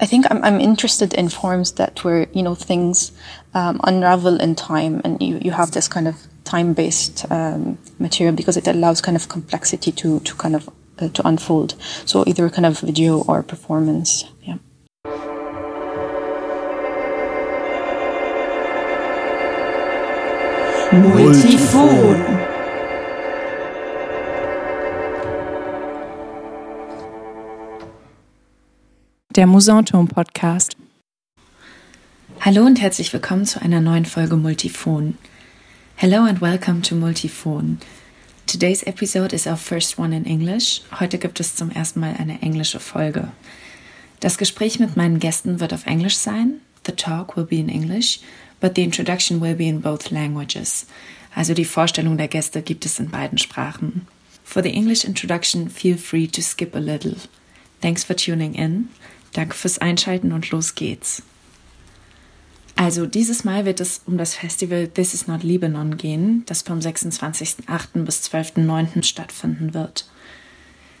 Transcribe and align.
I 0.00 0.06
think 0.06 0.26
I'm, 0.30 0.42
I'm 0.44 0.60
interested 0.60 1.14
in 1.14 1.28
forms 1.28 1.72
that 1.72 2.04
where 2.04 2.26
you 2.32 2.42
know 2.42 2.54
things 2.54 3.12
um, 3.54 3.80
unravel 3.84 4.40
in 4.40 4.54
time, 4.54 5.00
and 5.04 5.20
you, 5.22 5.38
you 5.42 5.50
have 5.52 5.72
this 5.72 5.88
kind 5.88 6.08
of 6.08 6.16
time-based 6.44 7.30
um, 7.30 7.78
material 7.98 8.34
because 8.34 8.56
it 8.56 8.66
allows 8.66 9.00
kind 9.00 9.16
of 9.16 9.28
complexity 9.28 9.92
to 9.92 10.20
to 10.20 10.34
kind 10.34 10.54
of 10.56 10.68
uh, 11.00 11.08
to 11.08 11.26
unfold. 11.26 11.74
So 12.04 12.24
either 12.26 12.50
kind 12.50 12.66
of 12.66 12.80
video 12.80 13.22
or 13.22 13.42
performance. 13.42 14.24
Yeah. 14.42 14.58
Multifon. 20.90 22.27
Der 29.38 29.46
Musanturm 29.46 30.08
Podcast. 30.08 30.76
Hallo 32.40 32.66
und 32.66 32.80
herzlich 32.80 33.12
willkommen 33.12 33.46
zu 33.46 33.62
einer 33.62 33.80
neuen 33.80 34.04
Folge 34.04 34.34
Multifon. 34.34 35.16
Hello 35.94 36.24
and 36.24 36.40
welcome 36.40 36.82
to 36.82 36.96
Multifon. 36.96 37.78
Today's 38.48 38.82
episode 38.82 39.32
is 39.32 39.46
our 39.46 39.56
first 39.56 39.96
one 39.96 40.12
in 40.12 40.24
English. 40.24 40.82
Heute 40.98 41.18
gibt 41.18 41.38
es 41.38 41.54
zum 41.54 41.70
ersten 41.70 42.00
Mal 42.00 42.16
eine 42.18 42.42
englische 42.42 42.80
Folge. 42.80 43.28
Das 44.18 44.38
Gespräch 44.38 44.80
mit 44.80 44.96
meinen 44.96 45.20
Gästen 45.20 45.60
wird 45.60 45.72
auf 45.72 45.86
Englisch 45.86 46.16
sein. 46.16 46.54
The 46.84 46.90
talk 46.90 47.36
will 47.36 47.44
be 47.44 47.60
in 47.60 47.68
English, 47.68 48.18
but 48.60 48.72
the 48.74 48.82
introduction 48.82 49.40
will 49.40 49.54
be 49.54 49.68
in 49.68 49.80
both 49.80 50.10
languages. 50.10 50.88
Also 51.32 51.54
die 51.54 51.64
Vorstellung 51.64 52.16
der 52.16 52.26
Gäste 52.26 52.60
gibt 52.60 52.84
es 52.84 52.98
in 52.98 53.08
beiden 53.08 53.38
Sprachen. 53.38 54.08
For 54.42 54.64
the 54.64 54.74
English 54.74 55.04
introduction, 55.04 55.70
feel 55.70 55.96
free 55.96 56.26
to 56.26 56.42
skip 56.42 56.74
a 56.74 56.80
little. 56.80 57.14
Thanks 57.80 58.02
for 58.02 58.16
tuning 58.16 58.54
in. 58.54 58.88
Danke 59.32 59.54
fürs 59.54 59.78
Einschalten 59.78 60.32
und 60.32 60.50
los 60.50 60.74
geht's. 60.74 61.22
Also 62.76 63.06
dieses 63.06 63.42
Mal 63.42 63.64
wird 63.64 63.80
es 63.80 64.02
um 64.06 64.18
das 64.18 64.34
Festival 64.34 64.86
This 64.86 65.12
is 65.12 65.26
not 65.26 65.42
Lebanon 65.42 65.96
gehen, 65.96 66.44
das 66.46 66.62
vom 66.62 66.78
26.08. 66.78 68.04
bis 68.04 68.22
12.09. 68.30 69.02
stattfinden 69.02 69.74
wird. 69.74 70.08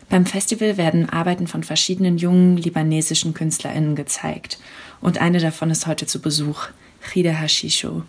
Beim 0.08 0.26
Festival 0.26 0.76
werden 0.76 1.08
Arbeiten 1.08 1.46
von 1.46 1.62
verschiedenen 1.62 2.18
jungen 2.18 2.56
libanesischen 2.56 3.32
KünstlerInnen 3.32 3.94
gezeigt 3.94 4.58
und 5.00 5.18
eine 5.18 5.38
davon 5.38 5.70
ist 5.70 5.86
heute 5.86 6.06
zu 6.06 6.20
Besuch, 6.20 6.68
Rida 7.14 7.32
Hashisho. 7.32 8.02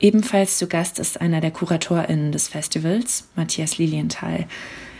Ebenfalls 0.00 0.58
zu 0.58 0.66
Gast 0.66 0.98
ist 0.98 1.20
einer 1.20 1.40
der 1.40 1.50
KuratorInnen 1.50 2.32
des 2.32 2.48
Festivals, 2.48 3.28
Matthias 3.34 3.78
Lilienthal. 3.78 4.46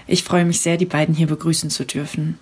Ich 0.06 0.24
freue 0.24 0.44
mich 0.44 0.60
sehr, 0.60 0.76
die 0.76 0.86
beiden 0.86 1.14
hier 1.14 1.28
begrüßen 1.28 1.70
zu 1.70 1.84
dürfen. 1.84 2.38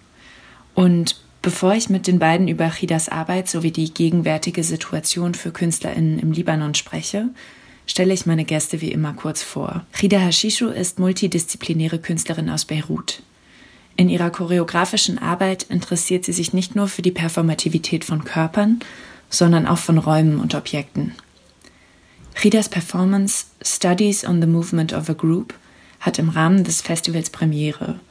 Und 0.75 1.21
Bevor 1.47 1.75
ich 1.75 1.89
mit 1.89 2.09
den 2.09 2.19
beiden 2.19 2.49
über 2.49 2.69
Chidas 2.71 3.09
Arbeit 3.09 3.49
sowie 3.49 3.71
die 3.71 3.95
gegenwärtige 3.95 4.65
Situation 4.65 5.33
für 5.33 5.53
KünstlerInnen 5.53 6.19
im 6.19 6.33
Libanon 6.33 6.75
spreche, 6.75 7.29
stelle 7.87 8.13
ich 8.13 8.27
meine 8.27 8.45
Gäste 8.45 8.81
wie 8.81 8.91
immer 8.91 9.13
kurz 9.13 9.45
vor. 9.45 9.87
Chida 9.93 10.19
Hashishu 10.19 10.67
ist 10.67 10.99
multidisziplinäre 10.99 12.01
Künstlerin 12.01 12.51
aus 12.51 12.65
Beirut. 12.65 13.23
In 13.97 14.09
ihrer 14.09 14.31
choreografischen 14.31 15.19
Arbeit 15.19 15.63
interessiert 15.63 16.25
sie 16.25 16.33
sich 16.33 16.53
nicht 16.53 16.75
nur 16.75 16.89
für 16.89 17.03
die 17.03 17.13
Performativität 17.13 18.05
von 18.05 18.25
Körpern, 18.25 18.81
sondern 19.31 19.69
auch 19.69 19.79
von 19.79 19.99
Räumen 19.99 20.41
und 20.41 20.57
Objekten. 20.57 21.15
Chidas 22.35 22.69
Performance 22.69 23.45
Studies 23.63 24.27
on 24.27 24.41
the 24.41 24.49
Movement 24.49 24.93
of 24.93 25.09
a 25.09 25.13
Group 25.13 25.55
hat 26.01 26.19
im 26.19 26.29
Rahmen 26.29 26.65
des 26.65 26.81
Festivals 26.81 27.31
Premiere– 27.31 28.01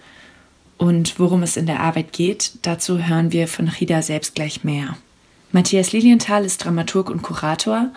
und 0.77 1.19
worum 1.19 1.43
es 1.43 1.57
in 1.57 1.65
der 1.65 1.79
Arbeit 1.79 2.11
geht, 2.11 2.53
dazu 2.63 2.99
hören 2.99 3.31
wir 3.31 3.47
von 3.47 3.67
Rida 3.67 4.01
selbst 4.01 4.35
gleich 4.35 4.63
mehr. 4.63 4.97
Matthias 5.51 5.93
Lilienthal 5.93 6.43
ist 6.43 6.65
Dramaturg 6.65 7.09
und 7.09 7.21
Kurator 7.21 7.91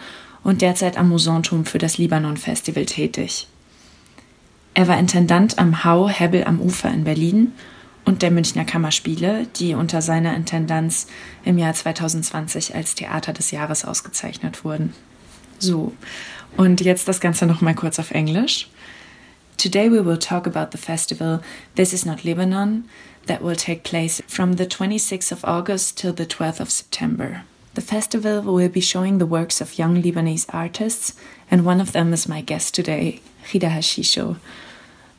und 0.45 0.63
derzeit 0.63 0.97
am 0.97 1.09
Musanturm 1.09 1.65
für 1.65 1.79
das 1.79 1.99
Libanon 1.99 2.37
Festival 2.37 2.87
tätig. 2.87 3.49
Er 4.75 4.87
war 4.87 4.99
Intendant 4.99 5.59
am 5.59 5.85
Hau 5.85 6.09
Hebbel 6.09 6.45
am 6.45 6.61
Ufer 6.61 6.89
in 6.91 7.03
Berlin 7.03 7.53
und 8.05 8.23
der 8.23 8.31
Münchner 8.31 8.65
Kammerspiele, 8.65 9.49
die 9.57 9.75
unter 9.75 10.01
seiner 10.01 10.37
Intendanz 10.37 11.09
im 11.45 11.59
Jahr 11.59 11.75
2020 11.75 12.75
als 12.77 12.95
Theater 12.95 13.33
des 13.33 13.51
Jahres 13.51 13.85
ausgezeichnet 13.85 14.65
wurden. 14.65 14.95
So, 15.59 15.93
und 16.57 16.81
jetzt 16.81 17.09
das 17.09 17.21
Ganze 17.21 17.47
nochmal 17.47 17.75
kurz 17.75 17.99
auf 17.99 18.13
Englisch. 18.13 18.69
Today 19.59 19.89
we 19.89 20.01
will 20.01 20.17
talk 20.17 20.47
about 20.47 20.71
the 20.71 20.79
festival 20.79 21.43
This 21.75 21.93
is 21.93 22.07
Not 22.07 22.25
Lebanon 22.25 22.89
that 23.27 23.43
will 23.43 23.57
take 23.57 23.83
place 23.83 24.23
from 24.29 24.53
the 24.53 24.65
26th 24.65 25.33
of 25.33 25.45
August 25.45 25.99
till 25.99 26.13
the 26.13 26.27
12th 26.27 26.61
of 26.61 26.71
September. 26.71 27.43
The 27.75 27.81
festival 27.81 28.41
will 28.41 28.69
be 28.69 28.81
showing 28.81 29.19
the 29.19 29.27
works 29.27 29.61
of 29.61 29.77
young 29.77 30.01
Lebanese 30.01 30.47
artists, 30.55 31.15
and 31.51 31.65
one 31.65 31.81
of 31.81 31.91
them 31.91 32.13
is 32.13 32.29
my 32.29 32.41
guest 32.41 32.73
today, 32.73 33.21
Ghida 33.47 33.69
Hachicho. 33.69 34.37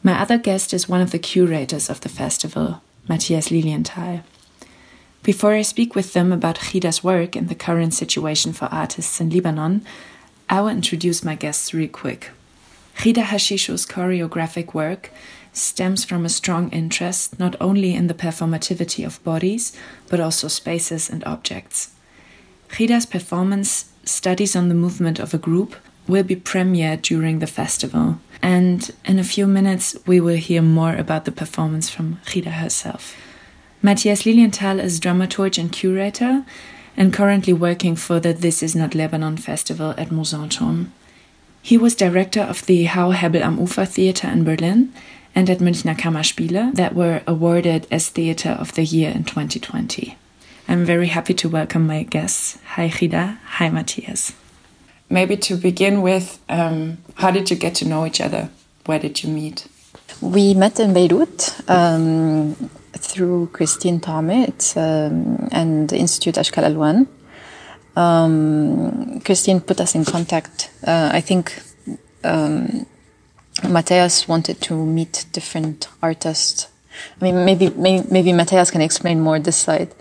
My 0.03 0.17
other 0.17 0.38
guest 0.38 0.73
is 0.73 0.88
one 0.88 1.01
of 1.01 1.11
the 1.11 1.19
curators 1.19 1.89
of 1.89 1.99
the 1.99 2.07
festival, 2.07 2.81
Matthias 3.09 3.51
Lilienthal. 3.51 4.22
Before 5.22 5.51
I 5.51 5.63
speak 5.63 5.95
with 5.95 6.13
them 6.13 6.31
about 6.31 6.59
Ghida's 6.59 7.03
work 7.03 7.35
and 7.35 7.49
the 7.49 7.55
current 7.55 7.94
situation 7.94 8.53
for 8.53 8.69
artists 8.72 9.19
in 9.19 9.31
Lebanon, 9.31 9.85
I 10.49 10.61
will 10.61 10.69
introduce 10.69 11.25
my 11.25 11.35
guests 11.35 11.73
real 11.73 11.89
quick. 11.89 12.31
Ghida 12.99 13.23
Hachicho's 13.23 13.85
choreographic 13.85 14.73
work 14.73 15.09
stems 15.53 16.03
from 16.03 16.25
a 16.25 16.29
strong 16.29 16.69
interest 16.71 17.39
not 17.39 17.55
only 17.61 17.95
in 17.95 18.07
the 18.07 18.13
performativity 18.13 19.05
of 19.05 19.23
bodies, 19.23 19.71
but 20.09 20.19
also 20.19 20.49
spaces 20.49 21.09
and 21.09 21.23
objects. 21.23 21.93
Ghida's 22.67 23.05
performance, 23.05 23.85
Studies 24.03 24.53
on 24.53 24.67
the 24.67 24.75
Movement 24.75 25.17
of 25.17 25.33
a 25.33 25.37
Group, 25.37 25.77
will 26.09 26.23
be 26.23 26.35
premiered 26.35 27.01
during 27.01 27.39
the 27.39 27.47
festival. 27.47 28.19
And 28.41 28.91
in 29.05 29.17
a 29.17 29.23
few 29.23 29.47
minutes, 29.47 29.95
we 30.05 30.19
will 30.19 30.35
hear 30.35 30.61
more 30.61 30.95
about 30.95 31.23
the 31.23 31.31
performance 31.31 31.89
from 31.89 32.19
Ghida 32.25 32.51
herself. 32.51 33.16
Matthias 33.81 34.25
Lilienthal 34.25 34.81
is 34.81 34.99
dramaturge 34.99 35.57
and 35.57 35.71
curator 35.71 36.43
and 36.97 37.13
currently 37.13 37.53
working 37.53 37.95
for 37.95 38.19
the 38.19 38.33
This 38.33 38.61
Is 38.61 38.75
Not 38.75 38.93
Lebanon 38.93 39.37
festival 39.37 39.91
at 39.91 40.09
Mousonturm. 40.09 40.91
He 41.62 41.78
was 41.78 41.96
director 41.96 42.42
of 42.42 42.66
the 42.66 42.86
Hau 42.86 43.12
Hebbel 43.12 43.42
am 43.42 43.58
Ufer 43.58 43.88
Theater 43.88 44.28
in 44.28 44.44
Berlin 44.44 44.94
and 45.36 45.50
at 45.50 45.59
Münchner 45.59 45.96
Kammerspiele 45.96 46.74
that 46.75 46.96
were 46.96 47.22
awarded 47.28 47.88
as 47.92 48.09
Theater 48.09 48.50
of 48.50 48.74
the 48.74 48.84
Year 48.84 49.12
in 49.12 49.24
2020. 49.24 50.18
I'm 50.68 50.86
very 50.86 51.08
happy 51.08 51.34
to 51.36 51.50
welcome 51.50 51.88
my 51.88 52.03
guests. 52.03 52.58
Hi, 52.75 52.90
Ghida. 52.90 53.38
Hi, 53.58 53.70
Matthias. 53.70 54.34
Maybe 55.09 55.36
to 55.38 55.56
begin 55.56 56.02
with, 56.02 56.40
um, 56.47 57.00
how 57.16 57.31
did 57.31 57.50
you 57.50 57.56
get 57.56 57.76
to 57.76 57.88
know 57.88 58.06
each 58.06 58.22
other? 58.22 58.50
Where 58.86 59.00
did 59.00 59.24
you 59.24 59.30
meet? 59.30 59.68
We 60.22 60.53
met 60.53 60.80
in 60.80 60.94
Beirut 60.94 61.59
um, 61.68 62.56
through 62.94 63.47
Christine 63.53 64.00
Tohmé 64.00 64.50
um, 64.78 65.50
and 65.52 65.91
Institute 65.91 66.36
Ashkal 66.36 66.64
Alwan 66.64 67.08
um, 67.95 69.22
Christine 69.22 69.61
put 69.61 69.79
us 69.79 69.95
in 69.95 70.05
contact. 70.05 70.72
Uh, 70.85 71.09
I 71.13 71.22
think 71.22 71.61
um, 72.23 72.85
Matthias 73.67 74.27
wanted 74.27 74.61
to 74.61 74.73
meet 74.73 75.25
different 75.31 75.88
artists. 76.01 76.67
I 77.22 77.25
mean, 77.25 77.45
maybe 77.45 77.69
maybe, 77.69 78.07
maybe 78.11 78.33
Matthias 78.33 78.72
can 78.72 78.81
explain 78.81 79.22
more 79.22 79.39
this 79.39 79.57
side. 79.57 79.94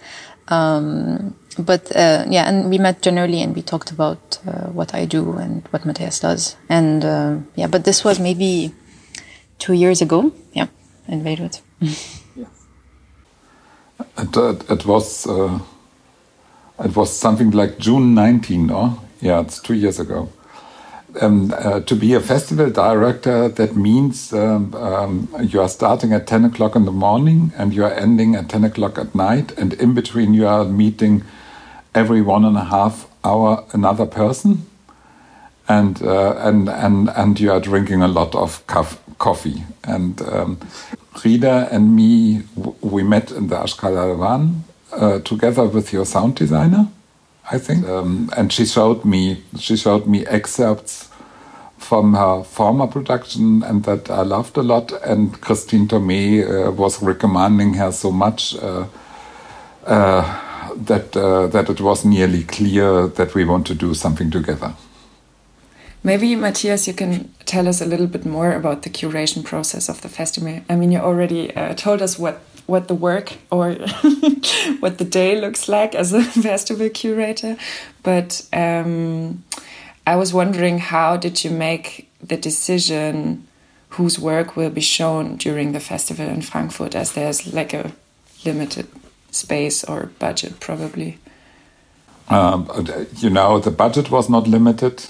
Um, 0.49 1.37
but 1.59 1.95
uh, 1.95 2.25
yeah, 2.29 2.49
and 2.49 2.71
we 2.71 2.79
met 2.79 3.03
generally 3.03 3.43
and 3.43 3.55
we 3.55 3.63
talked 3.63 3.91
about 3.91 4.39
uh, 4.47 4.69
what 4.69 4.95
I 4.95 5.05
do 5.05 5.33
and 5.33 5.67
what 5.71 5.85
Matthias 5.85 6.21
does. 6.21 6.57
And 6.69 7.05
uh, 7.05 7.37
yeah, 7.57 7.67
but 7.67 7.85
this 7.85 8.05
was 8.05 8.21
maybe 8.21 8.73
two 9.59 9.73
years 9.73 10.01
ago. 10.01 10.33
Yeah, 10.53 10.69
in 11.09 11.23
Beirut. 11.23 11.61
yeah. 11.81 12.47
It, 14.17 14.37
it, 14.37 14.71
it 14.71 14.87
was 14.87 15.27
uh, 15.27 15.59
it 16.85 16.97
was 16.97 17.17
something 17.17 17.51
like 17.51 17.79
June 17.79 18.15
19, 18.15 18.67
no? 18.67 19.01
Yeah, 19.21 19.41
it's 19.41 19.61
two 19.61 19.75
years 19.75 19.99
ago. 19.99 20.31
Um, 21.21 21.53
uh, 21.57 21.81
to 21.81 21.97
be 21.97 22.15
a 22.15 22.21
festival 22.21 22.71
director, 22.71 23.49
that 23.49 23.75
means 23.75 24.33
um, 24.33 24.75
um, 24.75 25.29
you 25.41 25.61
are 25.61 25.69
starting 25.69 26.13
at 26.13 26.27
10 26.27 26.45
o'clock 26.45 26.77
in 26.77 26.85
the 26.85 26.93
morning 26.93 27.53
and 27.57 27.75
you 27.75 27.85
are 27.85 27.93
ending 27.93 28.37
at 28.37 28.49
10 28.49 28.65
o'clock 28.65 28.99
at 28.99 29.15
night, 29.15 29.53
and 29.59 29.73
in 29.75 29.95
between 29.95 30.35
you 30.35 30.47
are 30.47 30.65
meeting 30.65 31.25
every 31.95 32.21
one 32.21 32.45
and 32.45 32.57
a 32.57 32.65
half 32.65 33.09
hour 33.25 33.65
another 33.73 34.07
person, 34.07 34.67
and 35.69 36.03
uh, 36.03 36.37
and 36.39 36.69
and 36.69 37.11
and 37.17 37.41
you 37.41 37.51
are 37.51 37.61
drinking 37.61 38.03
a 38.03 38.09
lot 38.09 38.35
of 38.35 38.65
coffee. 39.19 39.65
And 39.83 40.21
um, 40.23 40.57
Ghida 41.15 41.73
and 41.73 41.97
me, 41.97 42.43
we 42.81 43.03
met 43.03 43.33
in 43.33 43.49
the 43.49 43.57
Ashkal 43.57 43.97
Alwan 43.97 44.63
uh, 44.93 45.19
together 45.21 45.65
with 45.65 45.93
your 45.93 46.05
sound 46.05 46.37
designer, 46.37 46.89
I 47.51 47.59
think. 47.59 47.87
Um, 47.87 48.31
and 48.37 48.53
she 48.53 48.67
showed 48.67 49.05
me 49.05 49.43
she 49.59 49.77
showed 49.77 50.07
me 50.07 50.27
excerpts 50.27 51.09
from 51.79 52.15
her 52.15 52.43
former 52.43 52.87
production, 52.87 53.63
and 53.63 53.85
that 53.85 54.11
I 54.11 54.23
loved 54.23 54.57
a 54.57 54.63
lot. 54.63 54.93
And 55.05 55.41
Christine 55.41 55.89
Tohmé 55.89 56.43
uh, 56.43 56.73
was 56.73 57.03
recommending 57.03 57.75
her 57.75 57.93
so 57.93 58.11
much. 58.11 58.57
Uh, 58.57 58.87
uh 59.87 60.45
that 60.87 61.17
uh, 61.17 61.47
that 61.49 61.69
it 61.69 61.81
was 61.81 62.05
nearly 62.05 62.45
clear 62.45 63.09
that 63.09 63.35
we 63.35 63.45
want 63.45 63.67
to 63.67 63.75
do 63.75 63.95
something 63.95 64.31
together. 64.31 64.75
Maybe 66.05 66.37
Matthias, 66.37 66.87
you 66.87 66.95
can 66.95 67.35
tell 67.45 67.67
us 67.67 67.81
a 67.81 67.87
little 67.87 68.07
bit 68.07 68.25
more 68.25 68.53
about 68.53 68.83
the 68.83 68.91
curation 68.91 69.45
process 69.45 69.89
of 69.89 70.01
the 70.01 70.09
festival. 70.09 70.61
I 70.69 70.77
mean, 70.77 70.93
you 70.93 71.01
already 71.01 71.55
uh, 71.57 71.75
told 71.75 72.03
us 72.03 72.19
what 72.19 72.41
what 72.69 72.87
the 72.87 72.95
work 72.95 73.33
or 73.51 73.73
what 74.81 74.99
the 74.99 75.07
day 75.09 75.41
looks 75.41 75.69
like 75.69 75.95
as 75.95 76.13
a 76.13 76.23
festival 76.49 76.89
curator, 76.89 77.57
but 78.03 78.47
um, 78.53 79.43
I 80.07 80.15
was 80.17 80.33
wondering 80.33 80.79
how 80.79 81.17
did 81.17 81.43
you 81.45 81.51
make 81.51 82.09
the 82.23 82.37
decision 82.37 83.47
whose 83.91 84.19
work 84.19 84.57
will 84.57 84.71
be 84.71 84.81
shown 84.81 85.37
during 85.37 85.73
the 85.73 85.81
festival 85.81 86.29
in 86.29 86.43
Frankfurt, 86.43 86.95
as 86.95 87.13
there's 87.13 87.53
like 87.53 87.75
a 87.75 87.93
limited 88.45 88.87
space 89.31 89.83
or 89.83 90.11
budget, 90.19 90.61
probably. 90.61 91.19
Um, 92.29 92.69
you 93.17 93.31
know, 93.31 93.59
the 93.59 93.71
budget 93.71 94.11
was 94.11 94.29
not 94.29 94.47
limited 94.47 95.07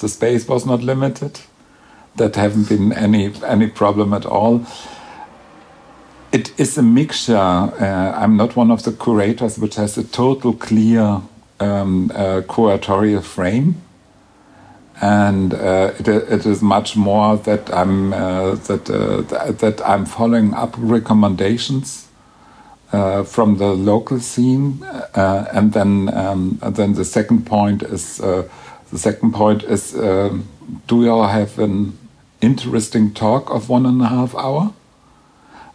the 0.00 0.08
space 0.08 0.46
was 0.46 0.64
not 0.64 0.82
limited. 0.82 1.40
That 2.16 2.36
haven't 2.36 2.68
been 2.68 2.92
any 2.92 3.32
any 3.44 3.68
problem 3.68 4.12
at 4.12 4.26
all. 4.26 4.66
It 6.30 6.52
is 6.60 6.76
a 6.76 6.82
mixture. 6.82 7.36
Uh, 7.36 8.12
I'm 8.14 8.36
not 8.36 8.54
one 8.54 8.70
of 8.70 8.82
the 8.82 8.92
curators 8.92 9.58
which 9.58 9.76
has 9.76 9.96
a 9.96 10.04
total 10.04 10.52
clear 10.52 11.22
um, 11.58 12.12
uh, 12.14 12.42
curatorial 12.42 13.22
frame, 13.22 13.80
and 15.00 15.54
uh, 15.54 15.92
it, 15.98 16.06
it 16.06 16.44
is 16.44 16.60
much 16.60 16.96
more 16.96 17.38
that 17.38 17.72
I'm 17.72 18.12
uh, 18.12 18.56
that 18.56 18.90
uh, 18.90 19.52
that 19.52 19.80
I'm 19.86 20.04
following 20.04 20.52
up 20.52 20.74
recommendations 20.76 22.08
uh, 22.92 23.24
from 23.24 23.56
the 23.56 23.68
local 23.68 24.20
scene, 24.20 24.84
and 25.14 25.72
then 25.72 26.10
um, 26.12 26.58
and 26.60 26.76
then 26.76 26.92
the 26.92 27.06
second 27.06 27.46
point 27.46 27.82
is 27.82 28.18
the 28.18 28.98
second 28.98 29.32
point 29.32 29.64
is 29.64 29.94
um, 29.96 30.46
do 30.86 31.04
you 31.04 31.10
all 31.10 31.28
have 31.28 31.58
an 31.58 31.96
interesting 32.42 33.14
talk 33.14 33.50
of 33.50 33.70
one 33.70 33.86
and 33.86 34.02
a 34.02 34.08
half 34.08 34.34
hour? 34.34 34.74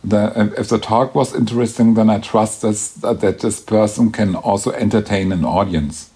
The, 0.03 0.53
if 0.57 0.67
the 0.67 0.79
talk 0.79 1.15
was 1.15 1.33
interesting, 1.33 1.93
then 1.93 2.09
I 2.09 2.19
trust 2.19 2.61
this, 2.61 2.89
that 2.95 3.39
this 3.39 3.61
person 3.61 4.11
can 4.11 4.35
also 4.35 4.71
entertain 4.71 5.31
an 5.31 5.45
audience. 5.45 6.09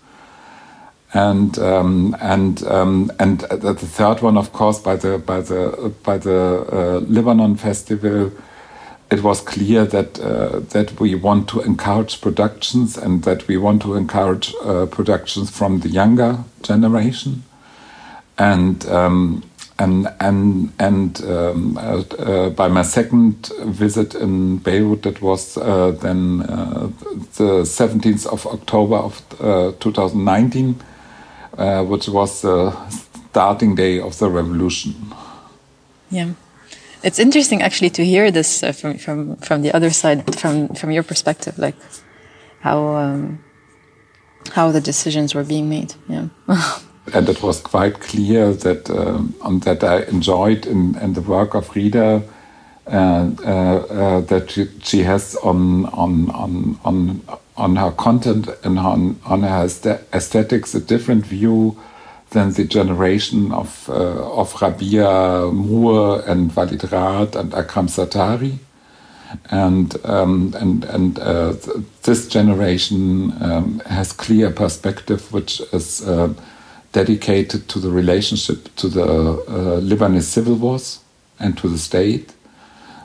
And 1.14 1.58
um, 1.60 2.18
and 2.20 2.62
um, 2.64 3.12
and 3.18 3.40
the 3.40 3.74
third 3.76 4.22
one, 4.22 4.38
of 4.38 4.52
course, 4.52 4.78
by 4.78 4.98
the 4.98 5.18
by 5.18 5.40
the 5.40 5.94
by 6.04 6.18
the 6.18 6.66
uh, 6.70 7.00
Lebanon 7.08 7.56
Festival, 7.56 8.32
it 9.10 9.24
was 9.24 9.40
clear 9.40 9.86
that 9.86 10.20
uh, 10.20 10.60
that 10.72 11.00
we 11.00 11.16
want 11.16 11.48
to 11.48 11.62
encourage 11.62 12.20
productions 12.20 12.98
and 12.98 13.24
that 13.24 13.48
we 13.48 13.56
want 13.56 13.82
to 13.84 13.96
encourage 13.96 14.54
uh, 14.66 14.86
productions 14.86 15.50
from 15.50 15.80
the 15.80 15.88
younger 15.88 16.44
generation, 16.62 17.44
and 18.38 18.86
um, 18.90 19.44
and 19.80 20.08
and 20.20 20.72
and 20.80 21.22
um, 21.24 21.78
uh, 21.78 22.04
uh 22.20 22.50
by 22.50 22.68
my 22.68 22.82
second 22.82 23.52
visit 23.66 24.16
in 24.16 24.58
Beirut, 24.58 25.04
that 25.04 25.22
was 25.22 25.58
uh, 25.58 25.92
then 25.92 26.42
uh, 26.42 26.90
the 27.38 27.66
seventeenth 27.66 28.26
of 28.28 28.46
October 28.48 28.96
of 28.96 29.22
2019, 29.80 30.76
which 31.88 32.08
was 32.10 32.42
the 32.42 32.72
starting 33.30 33.76
day 33.76 34.00
of 34.00 34.18
the 34.18 34.30
revolution. 34.30 34.96
Yeah. 36.10 36.34
It's 37.04 37.20
interesting 37.20 37.62
actually 37.62 37.92
to 37.92 38.04
hear 38.04 38.32
this 38.32 38.64
uh, 38.64 38.72
from, 38.72 38.98
from, 38.98 39.36
from 39.38 39.62
the 39.62 39.72
other 39.74 39.92
side, 39.92 40.36
from, 40.36 40.70
from 40.70 40.92
your 40.92 41.04
perspective, 41.04 41.60
like 41.60 41.76
how, 42.62 42.96
um, 42.96 43.44
how 44.54 44.72
the 44.72 44.82
decisions 44.82 45.36
were 45.36 45.44
being 45.44 45.70
made. 45.70 45.94
Yeah. 46.10 46.30
and 47.14 47.30
it 47.30 47.42
was 47.42 47.60
quite 47.62 48.00
clear 48.00 48.54
that, 48.54 48.90
um, 48.90 49.60
that 49.64 49.84
I 49.84 50.04
enjoyed 50.04 50.66
in, 50.66 50.98
in 50.98 51.14
the 51.14 51.22
work 51.22 51.54
of 51.56 51.76
Rita 51.76 52.24
uh, 52.88 53.32
uh, 53.44 53.50
uh, 53.50 54.22
that 54.22 54.50
she, 54.50 54.68
she, 54.82 55.04
has 55.04 55.36
on, 55.44 55.88
on, 55.88 56.32
on, 56.32 56.80
on, 56.86 57.22
on 57.58 57.76
her 57.76 57.92
content 57.92 58.48
and 58.64 58.80
on, 58.80 59.20
on 59.26 59.44
her 59.44 59.66
aesthetics 60.14 60.74
a 60.74 60.80
different 60.80 61.26
view 61.26 61.78
than 62.30 62.54
the 62.54 62.64
generation 62.64 63.52
of, 63.52 63.90
uh, 63.90 63.94
of 64.40 64.54
Rabih 64.54 65.52
Mroué 65.52 66.26
and 66.30 66.56
Walid 66.56 66.90
Raad 66.90 67.36
and 67.36 67.54
Akram 67.54 67.88
Zaatari. 67.88 68.60
And, 69.50 69.94
um, 70.06 70.54
and, 70.58 70.86
and 70.86 71.20
uh, 71.20 71.54
th 71.54 71.84
this 72.04 72.30
generation 72.30 73.34
um, 73.42 73.82
has 73.86 74.14
clear 74.14 74.50
perspective, 74.52 75.34
which 75.34 75.60
is 75.74 76.08
uh, 76.08 76.34
dedicated 76.98 77.68
to 77.68 77.80
the 77.80 77.92
relationship 77.92 78.60
to 78.76 78.88
the 78.90 79.04
uh, 79.04 79.80
Lebanese 79.90 80.24
civil 80.24 80.56
wars 80.56 81.00
and 81.40 81.56
to 81.58 81.70
the 81.70 81.78
state. 81.78 82.34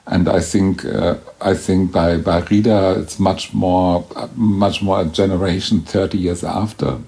And 0.06 0.28
I 0.28 0.40
think 0.40 0.84
uh, 0.84 1.14
I 1.40 1.54
think 1.54 1.92
by 1.92 2.16
by 2.16 2.40
Ghida 2.42 2.96
it's 3.02 3.18
much 3.18 3.54
more 3.54 4.04
much 4.34 4.82
more 4.82 5.02
a 5.02 5.04
generation 5.04 5.80
thirty 5.82 6.18
years 6.18 6.42
after, 6.44 6.98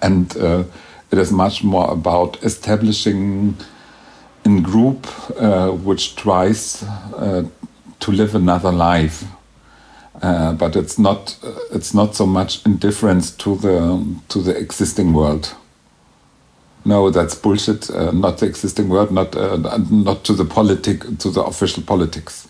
and 0.00 0.36
uh, 0.36 0.64
it 1.10 1.18
is 1.18 1.30
much 1.32 1.64
more 1.64 1.90
about 1.92 2.42
establishing 2.42 3.56
a 4.44 4.60
group 4.60 5.06
uh, 5.36 5.70
which 5.86 6.14
tries 6.16 6.82
uh, 7.16 7.42
to 8.00 8.12
live 8.12 8.34
another 8.34 8.72
life. 8.72 9.24
Uh, 10.22 10.52
but 10.52 10.76
it's 10.76 10.98
not 10.98 11.36
it's 11.74 11.92
not 11.94 12.16
so 12.16 12.26
much 12.26 12.66
indifference 12.66 13.36
to 13.36 13.56
the 13.56 14.04
to 14.28 14.42
the 14.42 14.56
existing 14.56 15.12
world. 15.12 15.54
No, 16.84 17.10
that's 17.10 17.34
bullshit. 17.34 17.90
Uh, 17.90 18.12
not 18.12 18.38
the 18.38 18.46
existing 18.46 18.88
word. 18.88 19.10
not 19.10 19.36
uh, 19.36 19.78
not 19.90 20.24
to 20.24 20.32
the 20.32 20.44
politic 20.44 21.00
to 21.18 21.30
the 21.30 21.42
official 21.42 21.82
politics. 21.82 22.48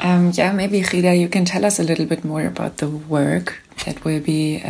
Um, 0.00 0.32
yeah, 0.34 0.52
maybe 0.52 0.80
Ghida, 0.80 1.18
you 1.18 1.28
can 1.28 1.44
tell 1.44 1.64
us 1.64 1.78
a 1.78 1.84
little 1.84 2.06
bit 2.06 2.24
more 2.24 2.44
about 2.44 2.78
the 2.78 2.88
work 2.88 3.60
that 3.84 4.04
will 4.04 4.20
be 4.20 4.60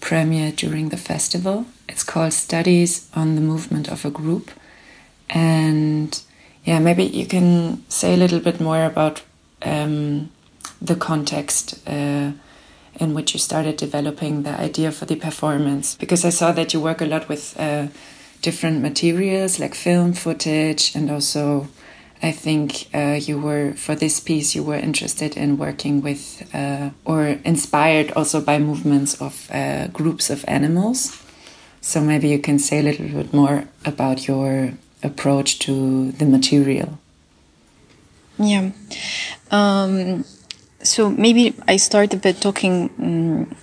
premiered 0.00 0.56
during 0.56 0.90
the 0.90 0.96
festival. 0.96 1.66
It's 1.88 2.04
called 2.04 2.32
Studies 2.32 3.08
on 3.14 3.34
the 3.34 3.40
Movement 3.40 3.88
of 3.88 4.04
a 4.04 4.10
Group. 4.10 4.50
And 5.30 6.20
yeah, 6.64 6.78
maybe 6.78 7.04
you 7.04 7.26
can 7.26 7.88
say 7.88 8.14
a 8.14 8.16
little 8.16 8.40
bit 8.40 8.60
more 8.60 8.84
about 8.84 9.22
um, 9.62 10.30
the 10.80 10.96
context 10.96 11.80
uh, 11.88 12.32
in 12.98 13.14
which 13.14 13.34
you 13.34 13.40
started 13.40 13.76
developing 13.76 14.42
the 14.42 14.58
idea 14.60 14.90
for 14.92 15.06
the 15.06 15.16
performance. 15.16 15.96
Because 15.96 16.24
I 16.24 16.30
saw 16.30 16.52
that 16.52 16.72
you 16.72 16.80
work 16.80 17.00
a 17.00 17.06
lot 17.06 17.28
with 17.28 17.58
uh, 17.58 17.88
different 18.42 18.80
materials 18.80 19.58
like 19.58 19.74
film 19.74 20.12
footage 20.12 20.94
and 20.94 21.10
also 21.10 21.68
I 22.22 22.32
think 22.32 22.88
uh, 22.94 23.18
you 23.20 23.38
were 23.38 23.72
for 23.74 23.94
this 23.94 24.20
piece 24.20 24.54
you 24.54 24.62
were 24.62 24.76
interested 24.76 25.36
in 25.36 25.58
working 25.58 26.00
with 26.00 26.48
uh, 26.54 26.90
or 27.04 27.38
inspired 27.44 28.12
also 28.12 28.40
by 28.40 28.58
movements 28.58 29.20
of 29.20 29.50
uh, 29.52 29.88
groups 29.88 30.30
of 30.30 30.44
animals. 30.48 31.22
So 31.80 32.00
maybe 32.00 32.28
you 32.28 32.38
can 32.38 32.58
say 32.58 32.80
a 32.80 32.82
little 32.82 33.08
bit 33.08 33.32
more 33.32 33.64
about 33.84 34.26
your 34.26 34.72
approach 35.02 35.58
to 35.60 36.12
the 36.12 36.24
material. 36.24 36.98
Yeah. 38.38 38.70
Um, 39.50 40.24
so 40.86 41.10
maybe 41.10 41.54
I 41.68 41.76
start 41.76 42.14
a 42.14 42.16
bit 42.16 42.40
talking 42.40 42.90
um, 42.98 43.56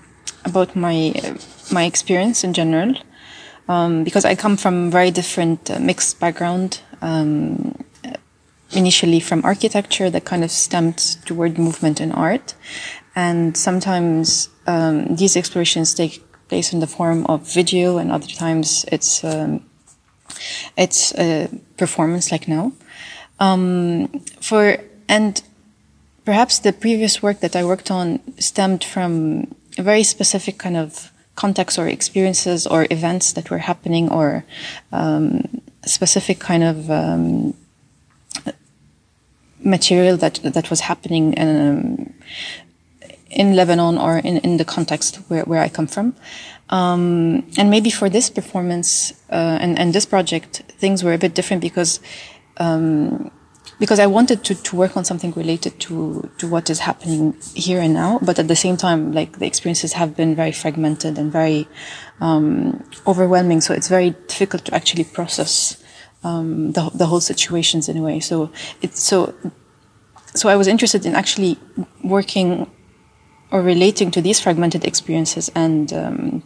about 0.46 0.76
my 0.76 1.14
my 1.72 1.86
experience 1.86 2.44
in 2.44 2.54
general, 2.54 2.96
um, 3.68 4.04
because 4.04 4.26
I 4.26 4.36
come 4.36 4.58
from 4.58 4.92
very 4.92 5.12
different 5.12 5.72
uh, 5.72 5.80
mixed 5.80 6.20
background. 6.20 6.82
Um, 7.02 7.76
initially 8.76 9.20
from 9.20 9.44
architecture 9.46 10.10
that 10.10 10.26
kind 10.26 10.44
of 10.44 10.52
stemmed 10.52 10.98
toward 11.26 11.58
movement 11.58 12.00
and 12.00 12.12
art. 12.14 12.56
And 13.16 13.56
sometimes 13.56 14.50
um, 14.68 15.16
these 15.16 15.38
explorations 15.38 15.94
take 15.94 16.24
place 16.50 16.74
in 16.74 16.80
the 16.80 16.88
form 16.88 17.26
of 17.28 17.42
video, 17.54 17.98
and 17.98 18.12
other 18.12 18.28
times 18.28 18.86
it's 18.92 19.24
um, 19.24 19.64
it's 20.76 21.14
a 21.16 21.50
performance 21.78 22.32
like 22.32 22.48
now. 22.48 22.72
Um, 23.40 24.08
for 24.42 24.78
and 25.08 25.42
perhaps 26.26 26.60
the 26.60 26.74
previous 26.74 27.22
work 27.22 27.40
that 27.42 27.56
I 27.56 27.64
worked 27.64 27.92
on 27.92 28.20
stemmed 28.40 28.84
from 28.84 29.48
a 29.78 29.84
very 29.84 30.04
specific 30.04 30.58
kind 30.58 30.78
of 30.78 31.12
context 31.36 31.80
or 31.80 31.88
experiences 31.88 32.68
or 32.68 32.88
events 32.92 33.34
that 33.34 33.50
were 33.50 33.58
happening 33.58 34.10
or 34.10 34.46
um, 34.92 35.62
specific 35.86 36.40
kind 36.40 36.64
of 36.64 36.92
um, 36.92 37.54
material 39.60 40.18
that 40.18 40.36
that 40.44 40.70
was 40.70 40.82
happening 40.82 41.34
in, 41.34 41.70
um, 41.70 42.14
in 43.30 43.56
Lebanon 43.56 43.98
or 43.98 44.18
in, 44.20 44.38
in 44.40 44.58
the 44.58 44.66
context 44.66 45.16
where, 45.28 45.44
where 45.44 45.62
I 45.62 45.70
come 45.70 45.88
from. 45.88 46.16
Um, 46.70 47.46
and 47.58 47.70
maybe 47.70 47.90
for 47.90 48.10
this 48.10 48.30
performance 48.30 49.14
uh, 49.32 49.58
and, 49.62 49.78
and 49.78 49.94
this 49.94 50.06
project, 50.06 50.64
things 50.78 51.04
were 51.04 51.14
a 51.14 51.18
bit 51.18 51.34
different 51.34 51.62
because 51.62 52.00
um, 52.58 53.32
because 53.80 54.00
I 54.00 54.08
wanted 54.08 54.44
to, 54.46 54.56
to 54.56 54.76
work 54.76 54.96
on 54.96 55.04
something 55.04 55.32
related 55.34 55.80
to, 55.82 56.30
to 56.38 56.48
what 56.48 56.70
is 56.70 56.80
happening 56.80 57.36
here 57.56 57.82
and 57.82 57.94
now, 57.94 58.20
but 58.22 58.40
at 58.40 58.48
the 58.48 58.56
same 58.56 58.78
time, 58.78 59.14
like 59.14 59.40
the 59.40 59.46
experiences 59.46 59.94
have 59.94 60.16
been 60.16 60.36
very 60.36 60.52
fragmented 60.52 61.18
and 61.18 61.32
very 61.32 61.68
um, 62.22 62.84
overwhelming. 63.08 63.62
So 63.62 63.74
it's 63.74 63.88
very 63.88 64.12
difficult 64.28 64.66
to 64.66 64.76
actually 64.76 65.04
process 65.04 65.84
um, 66.24 66.72
the, 66.72 66.90
the 66.94 67.06
whole 67.08 67.22
situations 67.22 67.90
in 67.90 67.98
a 67.98 68.02
way. 68.02 68.20
So 68.20 68.52
it's 68.82 69.02
so 69.02 69.34
so 70.36 70.50
I 70.50 70.56
was 70.56 70.68
interested 70.68 71.06
in 71.06 71.14
actually 71.16 71.60
working 72.04 72.70
or 73.52 73.62
relating 73.62 74.10
to 74.12 74.22
these 74.22 74.40
fragmented 74.40 74.84
experiences 74.84 75.52
and 75.54 75.94
um, 75.94 76.44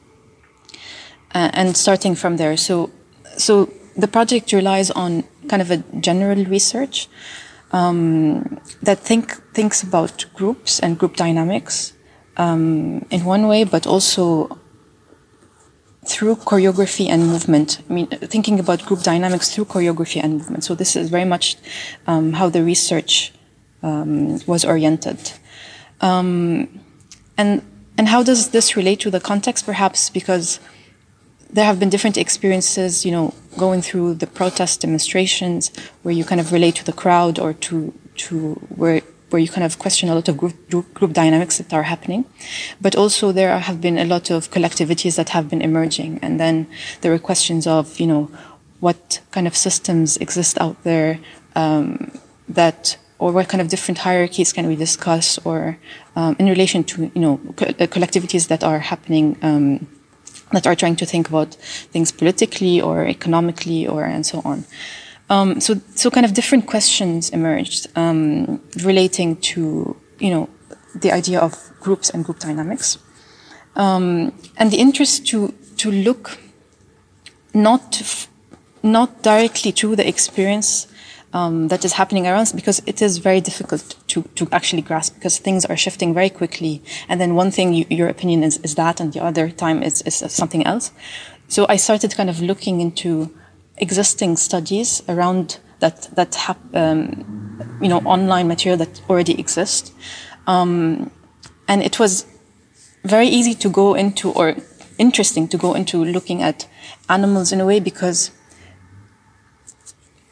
and 1.31 1.77
starting 1.77 2.15
from 2.15 2.37
there. 2.37 2.57
So 2.57 2.91
so 3.37 3.71
the 3.95 4.07
project 4.07 4.51
relies 4.51 4.91
on 4.91 5.23
kind 5.47 5.61
of 5.61 5.71
a 5.71 5.77
general 5.99 6.45
research 6.45 7.07
um, 7.71 8.59
that 8.81 8.99
think 8.99 9.33
thinks 9.53 9.83
about 9.83 10.25
groups 10.33 10.79
and 10.79 10.97
group 10.97 11.15
dynamics 11.15 11.93
um, 12.37 13.05
in 13.09 13.25
one 13.25 13.47
way, 13.47 13.63
but 13.63 13.87
also 13.87 14.57
through 16.05 16.35
choreography 16.35 17.09
and 17.09 17.27
movement. 17.27 17.81
I 17.89 17.93
mean, 17.93 18.07
thinking 18.07 18.59
about 18.59 18.85
group 18.85 19.01
dynamics 19.01 19.53
through 19.53 19.65
choreography 19.65 20.23
and 20.23 20.37
movement. 20.37 20.63
So 20.63 20.75
this 20.75 20.95
is 20.95 21.09
very 21.09 21.25
much 21.25 21.57
um, 22.07 22.33
how 22.33 22.49
the 22.49 22.63
research 22.63 23.33
um, 23.83 24.39
was 24.47 24.63
oriented. 24.63 25.19
Um, 25.99 26.79
and 27.37 27.61
and 27.97 28.07
how 28.07 28.23
does 28.23 28.51
this 28.51 28.75
relate 28.75 28.99
to 29.01 29.11
the 29.11 29.19
context? 29.19 29.65
Perhaps 29.65 30.09
because 30.09 30.59
there 31.49 31.65
have 31.65 31.79
been 31.79 31.89
different 31.89 32.17
experiences, 32.17 33.05
you 33.05 33.11
know, 33.11 33.33
going 33.57 33.81
through 33.81 34.15
the 34.15 34.27
protest 34.27 34.81
demonstrations 34.81 35.71
where 36.03 36.13
you 36.13 36.23
kind 36.23 36.41
of 36.41 36.51
relate 36.51 36.75
to 36.75 36.85
the 36.85 36.93
crowd 36.93 37.39
or 37.39 37.53
to 37.53 37.93
to 38.15 38.53
where 38.75 39.01
where 39.29 39.41
you 39.41 39.47
kind 39.47 39.65
of 39.65 39.77
question 39.77 40.09
a 40.09 40.15
lot 40.15 40.29
of 40.29 40.37
group, 40.37 40.69
group, 40.69 40.93
group 40.93 41.13
dynamics 41.13 41.57
that 41.57 41.73
are 41.73 41.83
happening. 41.83 42.25
But 42.79 42.95
also 42.95 43.31
there 43.31 43.57
have 43.59 43.81
been 43.81 43.97
a 43.97 44.05
lot 44.05 44.29
of 44.29 44.49
collectivities 44.51 45.15
that 45.17 45.29
have 45.29 45.49
been 45.49 45.61
emerging. 45.61 46.19
And 46.21 46.39
then 46.39 46.67
there 47.01 47.13
are 47.13 47.19
questions 47.19 47.67
of, 47.67 47.99
you 47.99 48.07
know, 48.07 48.31
what 48.79 49.19
kind 49.31 49.47
of 49.47 49.55
systems 49.55 50.17
exist 50.17 50.57
out 50.61 50.81
there 50.83 51.19
um, 51.55 52.11
that, 52.47 52.97
or 53.19 53.31
what 53.31 53.49
kind 53.49 53.59
of 53.59 53.67
different 53.67 53.97
hierarchies 53.99 54.53
can 54.53 54.67
we 54.67 54.75
discuss 54.75 55.37
or 55.39 55.77
um, 56.15 56.35
in 56.39 56.45
relation 56.45 56.83
to, 56.85 57.11
you 57.13 57.21
know, 57.21 57.41
co- 57.57 57.65
uh, 57.65 57.87
collectivities 57.87 58.47
that 58.47 58.63
are 58.63 58.79
happening 58.79 59.35
um, 59.41 59.87
that 60.51 60.65
are 60.65 60.75
trying 60.75 60.95
to 60.95 61.05
think 61.05 61.29
about 61.29 61.55
things 61.91 62.11
politically 62.11 62.81
or 62.81 63.05
economically 63.05 63.87
or 63.87 64.03
and 64.03 64.25
so 64.25 64.41
on. 64.45 64.65
Um, 65.29 65.59
so, 65.59 65.75
so 65.95 66.09
kind 66.09 66.25
of 66.25 66.33
different 66.33 66.67
questions 66.67 67.29
emerged 67.31 67.87
um, 67.97 68.61
relating 68.83 69.35
to, 69.37 69.95
you 70.19 70.29
know, 70.29 70.49
the 70.95 71.11
idea 71.11 71.39
of 71.39 71.53
groups 71.81 72.09
and 72.09 72.23
group 72.23 72.39
dynamics, 72.39 72.97
um, 73.75 74.33
and 74.57 74.71
the 74.71 74.77
interest 74.77 75.27
to 75.27 75.53
to 75.77 75.91
look 75.91 76.39
not 77.53 78.01
not 78.83 79.21
directly 79.21 79.71
to 79.73 79.95
the 79.95 80.07
experience 80.07 80.87
um, 81.33 81.67
that 81.67 81.83
is 81.83 81.93
happening 81.93 82.25
around 82.25 82.41
us 82.41 82.51
because 82.51 82.81
it 82.85 83.01
is 83.01 83.17
very 83.17 83.41
difficult 83.41 83.95
to, 84.07 84.23
to 84.35 84.47
actually 84.51 84.81
grasp 84.81 85.15
because 85.15 85.37
things 85.37 85.65
are 85.65 85.77
shifting 85.77 86.13
very 86.13 86.29
quickly. 86.29 86.81
And 87.09 87.19
then 87.19 87.35
one 87.35 87.51
thing, 87.51 87.73
you, 87.73 87.85
your 87.89 88.07
opinion 88.07 88.43
is, 88.43 88.57
is 88.63 88.75
that, 88.75 88.99
and 88.99 89.13
the 89.13 89.23
other 89.23 89.49
time 89.49 89.83
is, 89.83 90.01
is 90.03 90.15
something 90.15 90.65
else. 90.65 90.91
So 91.47 91.65
I 91.69 91.75
started 91.77 92.15
kind 92.15 92.29
of 92.29 92.41
looking 92.41 92.81
into 92.81 93.35
existing 93.77 94.37
studies 94.37 95.03
around 95.07 95.59
that, 95.79 96.09
that 96.13 96.35
hap- 96.35 96.75
um, 96.75 97.77
you 97.81 97.89
know, 97.89 97.99
online 97.99 98.47
material 98.47 98.77
that 98.77 99.01
already 99.09 99.39
exists. 99.39 99.91
Um, 100.47 101.11
and 101.67 101.83
it 101.83 101.99
was 101.99 102.25
very 103.03 103.27
easy 103.27 103.53
to 103.55 103.69
go 103.69 103.93
into, 103.93 104.31
or 104.31 104.55
interesting 104.97 105.47
to 105.49 105.57
go 105.57 105.73
into 105.73 106.03
looking 106.03 106.41
at 106.41 106.67
animals 107.09 107.51
in 107.51 107.61
a 107.61 107.65
way 107.65 107.79
because 107.79 108.31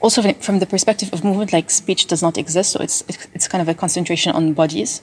also 0.06 0.22
from 0.22 0.60
the 0.60 0.68
perspective 0.68 1.12
of 1.14 1.24
movement, 1.24 1.52
like 1.52 1.72
speech 1.72 2.06
does 2.06 2.22
not 2.22 2.38
exist, 2.38 2.70
so 2.74 2.80
it's 2.80 3.04
it's 3.34 3.48
kind 3.48 3.62
of 3.64 3.68
a 3.68 3.74
concentration 3.74 4.32
on 4.38 4.54
bodies 4.54 5.02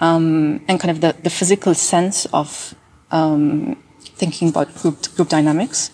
um, 0.00 0.64
and 0.68 0.80
kind 0.80 0.90
of 0.90 1.02
the, 1.02 1.14
the 1.22 1.28
physical 1.28 1.74
sense 1.74 2.26
of 2.32 2.74
um, 3.10 3.76
thinking 4.16 4.48
about 4.48 4.74
group 4.80 4.96
group 5.16 5.28
dynamics, 5.28 5.90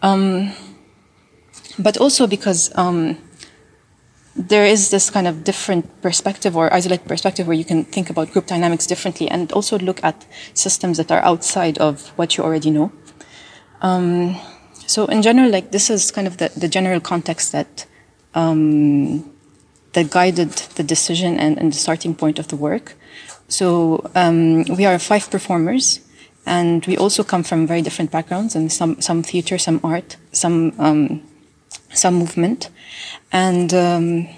um, 0.00 0.52
but 1.78 1.98
also 1.98 2.26
because 2.26 2.72
um, 2.76 3.18
there 4.34 4.64
is 4.64 4.88
this 4.88 5.10
kind 5.10 5.28
of 5.28 5.44
different 5.44 5.84
perspective 6.00 6.56
or 6.56 6.72
isolated 6.72 7.06
perspective 7.06 7.46
where 7.46 7.58
you 7.62 7.66
can 7.72 7.84
think 7.84 8.08
about 8.08 8.32
group 8.32 8.46
dynamics 8.46 8.86
differently 8.86 9.28
and 9.28 9.52
also 9.52 9.78
look 9.78 10.02
at 10.02 10.24
systems 10.54 10.96
that 10.96 11.12
are 11.12 11.22
outside 11.30 11.76
of 11.76 12.08
what 12.16 12.38
you 12.38 12.44
already 12.44 12.70
know. 12.70 12.90
So 14.92 15.06
in 15.06 15.22
general, 15.22 15.50
like 15.50 15.70
this 15.70 15.88
is 15.88 16.10
kind 16.10 16.26
of 16.26 16.36
the, 16.36 16.50
the 16.54 16.68
general 16.68 17.00
context 17.00 17.52
that 17.52 17.86
um, 18.34 19.24
that 19.94 20.10
guided 20.10 20.50
the 20.76 20.82
decision 20.82 21.38
and, 21.38 21.58
and, 21.58 21.72
the 21.72 21.76
starting 21.76 22.14
point 22.14 22.38
of 22.38 22.48
the 22.48 22.56
work. 22.56 22.94
So 23.48 24.10
um, 24.14 24.64
we 24.64 24.84
are 24.84 24.98
five 24.98 25.30
performers, 25.30 26.00
and 26.44 26.84
we 26.84 26.98
also 26.98 27.24
come 27.24 27.42
from 27.42 27.66
very 27.66 27.80
different 27.80 28.10
backgrounds, 28.10 28.54
and 28.54 28.70
some 28.70 29.00
some 29.00 29.22
theater, 29.22 29.56
some 29.56 29.80
art, 29.82 30.18
some 30.32 30.74
um, 30.78 31.22
some 31.94 32.16
movement, 32.16 32.68
and 33.32 33.72
um, 33.72 34.28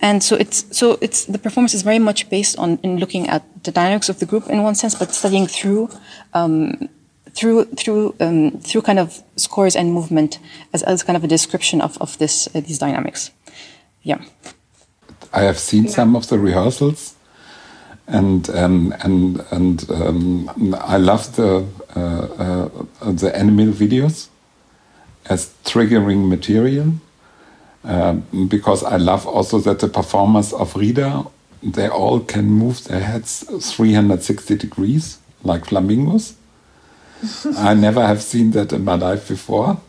and 0.00 0.22
so 0.22 0.34
it's 0.36 0.64
so 0.74 0.96
it's 1.02 1.26
the 1.26 1.38
performance 1.38 1.74
is 1.74 1.82
very 1.82 1.98
much 1.98 2.30
based 2.30 2.58
on 2.58 2.78
in 2.82 2.96
looking 2.96 3.28
at 3.28 3.42
the 3.64 3.70
dynamics 3.70 4.08
of 4.08 4.18
the 4.18 4.26
group 4.26 4.48
in 4.48 4.62
one 4.62 4.74
sense, 4.74 4.94
but 4.94 5.12
studying 5.12 5.46
through 5.46 5.90
um, 6.32 6.88
through 7.34 7.64
through 7.76 8.14
um, 8.20 8.50
through 8.60 8.82
kind 8.82 8.98
of 8.98 9.22
scores 9.36 9.76
and 9.76 9.92
movement 9.92 10.38
as, 10.72 10.82
as 10.82 11.02
kind 11.02 11.16
of 11.16 11.24
a 11.24 11.28
description 11.28 11.80
of 11.80 11.98
of 11.98 12.18
this 12.18 12.48
uh, 12.54 12.60
these 12.60 12.78
dynamics. 12.78 13.30
Yeah, 14.02 14.22
I 15.32 15.42
have 15.42 15.58
seen 15.58 15.88
some 15.88 16.16
of 16.16 16.28
the 16.28 16.38
rehearsals, 16.38 17.14
and 18.06 18.48
um, 18.50 18.94
and 19.00 19.44
and 19.50 19.90
um, 19.90 20.74
I 20.78 20.98
love 20.98 21.36
the 21.36 21.66
uh, 21.96 22.00
uh, 22.00 23.12
the 23.12 23.34
animal 23.36 23.72
videos 23.72 24.28
as 25.26 25.54
triggering 25.64 26.28
material. 26.28 26.92
Um, 27.84 28.46
because 28.48 28.84
I 28.84 28.96
love 28.96 29.26
also 29.26 29.58
that 29.58 29.80
the 29.80 29.88
performers 29.88 30.52
of 30.52 30.74
Ghida 30.74 31.28
they 31.64 31.88
all 31.88 32.20
can 32.20 32.44
move 32.44 32.84
their 32.84 33.00
heads 33.00 33.44
360 33.74 34.56
degrees 34.56 35.18
like 35.42 35.64
flamingos 35.64 36.36
I 37.56 37.74
never 37.74 38.04
have 38.06 38.22
seen 38.22 38.50
that 38.52 38.72
in 38.72 38.84
my 38.84 38.94
life 38.94 39.28
before. 39.28 39.80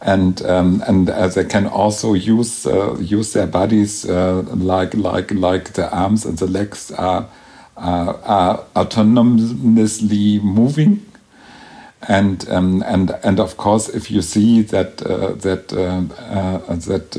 And 0.00 0.42
um, 0.42 0.82
and 0.88 1.08
uh, 1.08 1.28
they 1.28 1.44
can 1.44 1.66
also 1.66 2.14
use 2.14 2.66
uh, 2.66 2.96
use 2.98 3.34
their 3.34 3.46
bodies 3.46 4.04
uh, 4.04 4.42
like 4.52 4.94
like 4.94 5.30
like 5.30 5.74
the 5.74 5.88
arms 5.96 6.24
and 6.24 6.36
the 6.38 6.48
legs 6.48 6.90
are 6.90 7.28
are, 7.76 8.16
are 8.24 8.64
autonomously 8.74 10.42
moving, 10.42 11.06
and 12.08 12.48
um, 12.50 12.82
and 12.84 13.12
and 13.22 13.38
of 13.38 13.56
course, 13.56 13.88
if 13.88 14.10
you 14.10 14.22
see 14.22 14.62
that 14.62 15.02
uh, 15.02 15.34
that 15.34 15.72
uh, 15.72 16.02
uh, 16.34 16.74
that 16.74 17.12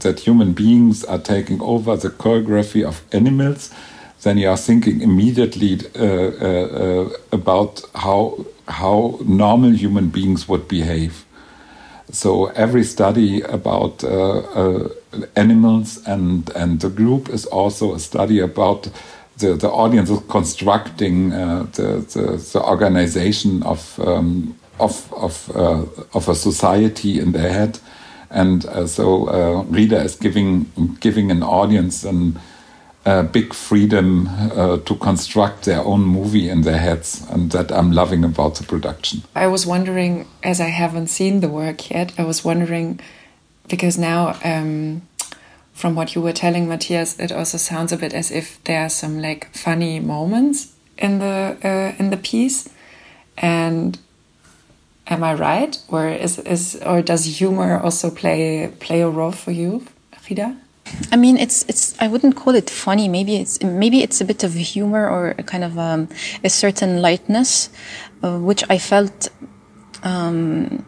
that 0.00 0.20
human 0.20 0.52
beings 0.52 1.04
are 1.04 1.18
taking 1.18 1.62
over 1.62 1.96
the 1.96 2.10
choreography 2.10 2.84
of 2.84 3.02
animals, 3.12 3.70
then 4.22 4.38
you 4.38 4.48
are 4.48 4.56
thinking 4.56 5.00
immediately 5.00 5.78
about 7.32 7.82
how 7.94 8.46
how 8.68 9.18
normal 9.24 9.70
human 9.70 10.08
beings 10.08 10.48
would 10.48 10.66
behave. 10.68 11.24
So 12.10 12.46
every 12.46 12.84
study 12.84 13.42
about 13.42 14.04
uh, 14.04 14.38
uh, 14.38 14.88
animals 15.34 16.06
and 16.06 16.50
and 16.54 16.80
the 16.80 16.88
group 16.88 17.28
is 17.28 17.46
also 17.46 17.94
a 17.94 17.98
study 17.98 18.40
about 18.40 18.88
the 19.38 19.54
the 19.54 19.68
audience 19.68 20.10
constructing 20.28 21.32
uh, 21.32 21.66
the, 21.72 22.04
the, 22.12 22.36
the 22.52 22.62
organization 22.62 23.62
of 23.64 23.98
um, 23.98 24.56
of 24.78 25.12
of 25.12 25.50
uh, 25.56 25.84
of 26.14 26.28
a 26.28 26.34
society 26.34 27.18
in 27.18 27.32
their 27.32 27.52
head, 27.52 27.78
and 28.30 28.66
uh, 28.66 28.86
so 28.86 29.26
uh, 29.26 29.64
Ghida 29.64 30.04
is 30.04 30.16
giving 30.16 30.66
giving 31.00 31.30
an 31.30 31.42
audience 31.42 32.04
and 32.04 32.38
uh, 33.06 33.22
big 33.22 33.54
freedom 33.54 34.26
uh, 34.26 34.78
to 34.78 34.96
construct 34.96 35.64
their 35.64 35.80
own 35.80 36.00
movie 36.00 36.48
in 36.48 36.62
their 36.62 36.78
heads, 36.78 37.24
and 37.30 37.52
that 37.52 37.70
I'm 37.70 37.92
loving 37.92 38.24
about 38.24 38.56
the 38.56 38.64
production. 38.64 39.22
I 39.34 39.46
was 39.46 39.64
wondering, 39.64 40.26
as 40.42 40.60
I 40.60 40.68
haven't 40.68 41.06
seen 41.06 41.40
the 41.40 41.48
work 41.48 41.90
yet, 41.90 42.12
I 42.18 42.24
was 42.24 42.44
wondering 42.44 42.98
because 43.68 43.96
now, 43.96 44.36
um, 44.44 45.02
from 45.72 45.94
what 45.94 46.14
you 46.14 46.20
were 46.20 46.32
telling, 46.32 46.68
Matthias, 46.68 47.18
it 47.20 47.30
also 47.30 47.58
sounds 47.58 47.92
a 47.92 47.96
bit 47.96 48.12
as 48.12 48.30
if 48.30 48.62
there 48.64 48.84
are 48.84 48.88
some 48.88 49.22
like 49.22 49.54
funny 49.54 50.00
moments 50.00 50.72
in 50.98 51.20
the 51.20 51.56
uh, 51.62 52.02
in 52.02 52.10
the 52.10 52.16
piece, 52.16 52.68
and 53.38 53.98
am 55.06 55.22
I 55.22 55.34
right, 55.34 55.78
or 55.88 56.08
is 56.08 56.38
is 56.40 56.82
or 56.84 57.02
does 57.02 57.38
humor 57.38 57.78
also 57.78 58.10
play 58.10 58.72
play 58.80 59.02
a 59.02 59.08
role 59.08 59.32
for 59.32 59.52
you, 59.52 59.86
Ghida? 60.26 60.56
I 61.12 61.16
mean, 61.16 61.36
it's 61.36 61.64
it's. 61.68 61.94
I 62.00 62.08
wouldn't 62.08 62.36
call 62.36 62.54
it 62.54 62.70
funny. 62.70 63.08
Maybe 63.08 63.36
it's 63.36 63.62
maybe 63.62 64.02
it's 64.02 64.20
a 64.20 64.24
bit 64.24 64.44
of 64.44 64.54
humor 64.54 65.08
or 65.08 65.34
a 65.38 65.42
kind 65.42 65.64
of 65.64 65.78
um, 65.78 66.08
a 66.44 66.48
certain 66.48 67.02
lightness, 67.02 67.70
uh, 68.22 68.38
which 68.38 68.62
I 68.70 68.78
felt 68.78 69.28
um, 70.02 70.84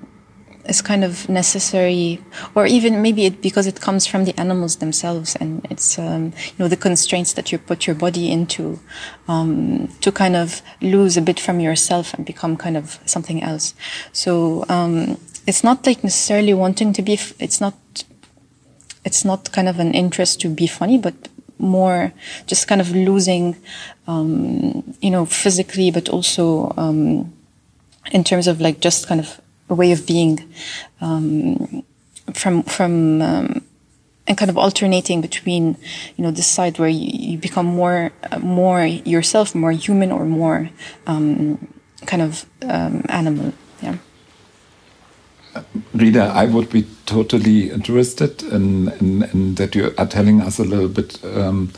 is 0.68 0.82
kind 0.82 1.02
of 1.02 1.28
necessary, 1.28 2.20
or 2.54 2.66
even 2.66 3.02
maybe 3.02 3.26
it 3.26 3.42
because 3.42 3.66
it 3.66 3.80
comes 3.80 4.06
from 4.06 4.24
the 4.24 4.38
animals 4.38 4.76
themselves, 4.76 5.34
and 5.36 5.66
it's 5.70 5.98
um, 5.98 6.32
you 6.46 6.58
know 6.58 6.68
the 6.68 6.76
constraints 6.76 7.32
that 7.32 7.50
you 7.50 7.58
put 7.58 7.86
your 7.86 7.96
body 7.96 8.30
into 8.30 8.78
um, 9.26 9.88
to 10.00 10.12
kind 10.12 10.36
of 10.36 10.62
lose 10.80 11.16
a 11.16 11.22
bit 11.22 11.40
from 11.40 11.58
yourself 11.60 12.14
and 12.14 12.24
become 12.24 12.56
kind 12.56 12.76
of 12.76 12.98
something 13.04 13.42
else. 13.42 13.74
So 14.12 14.64
um, 14.68 15.18
it's 15.46 15.64
not 15.64 15.86
like 15.86 16.04
necessarily 16.04 16.54
wanting 16.54 16.92
to 16.92 17.02
be. 17.02 17.18
It's 17.38 17.60
not 17.60 17.74
it's 19.04 19.24
not 19.24 19.52
kind 19.52 19.68
of 19.68 19.78
an 19.78 19.92
interest 19.94 20.40
to 20.40 20.48
be 20.48 20.66
funny, 20.66 20.98
but 20.98 21.14
more 21.58 22.12
just 22.46 22.68
kind 22.68 22.80
of 22.80 22.90
losing, 22.92 23.56
um, 24.06 24.94
you 25.00 25.10
know, 25.10 25.26
physically, 25.26 25.90
but 25.90 26.08
also 26.08 26.72
um, 26.76 27.32
in 28.12 28.24
terms 28.24 28.46
of 28.46 28.60
like 28.60 28.80
just 28.80 29.06
kind 29.06 29.20
of 29.20 29.40
a 29.68 29.74
way 29.74 29.92
of 29.92 30.06
being 30.06 30.52
um, 31.00 31.84
from 32.32 32.62
from 32.62 33.22
um, 33.22 33.62
and 34.26 34.36
kind 34.36 34.50
of 34.50 34.58
alternating 34.58 35.20
between 35.20 35.76
you 36.16 36.24
know 36.24 36.30
this 36.30 36.46
side 36.46 36.78
where 36.78 36.88
you, 36.88 37.32
you 37.32 37.38
become 37.38 37.66
more 37.66 38.12
more 38.40 38.84
yourself, 38.84 39.54
more 39.54 39.72
human, 39.72 40.12
or 40.12 40.24
more 40.24 40.70
um, 41.06 41.68
kind 42.06 42.22
of 42.22 42.46
um, 42.62 43.04
animal. 43.08 43.52
Yeah. 43.82 43.96
Rita, 45.94 46.32
I 46.34 46.46
would 46.46 46.70
be 46.70 46.86
totally 47.06 47.70
interested 47.70 48.42
in, 48.42 48.88
in, 49.00 49.22
in 49.32 49.54
that 49.54 49.74
you 49.74 49.94
are 49.96 50.06
telling 50.06 50.40
us 50.40 50.58
a 50.58 50.64
little 50.64 50.88
bit 50.88 51.24
um, 51.24 51.72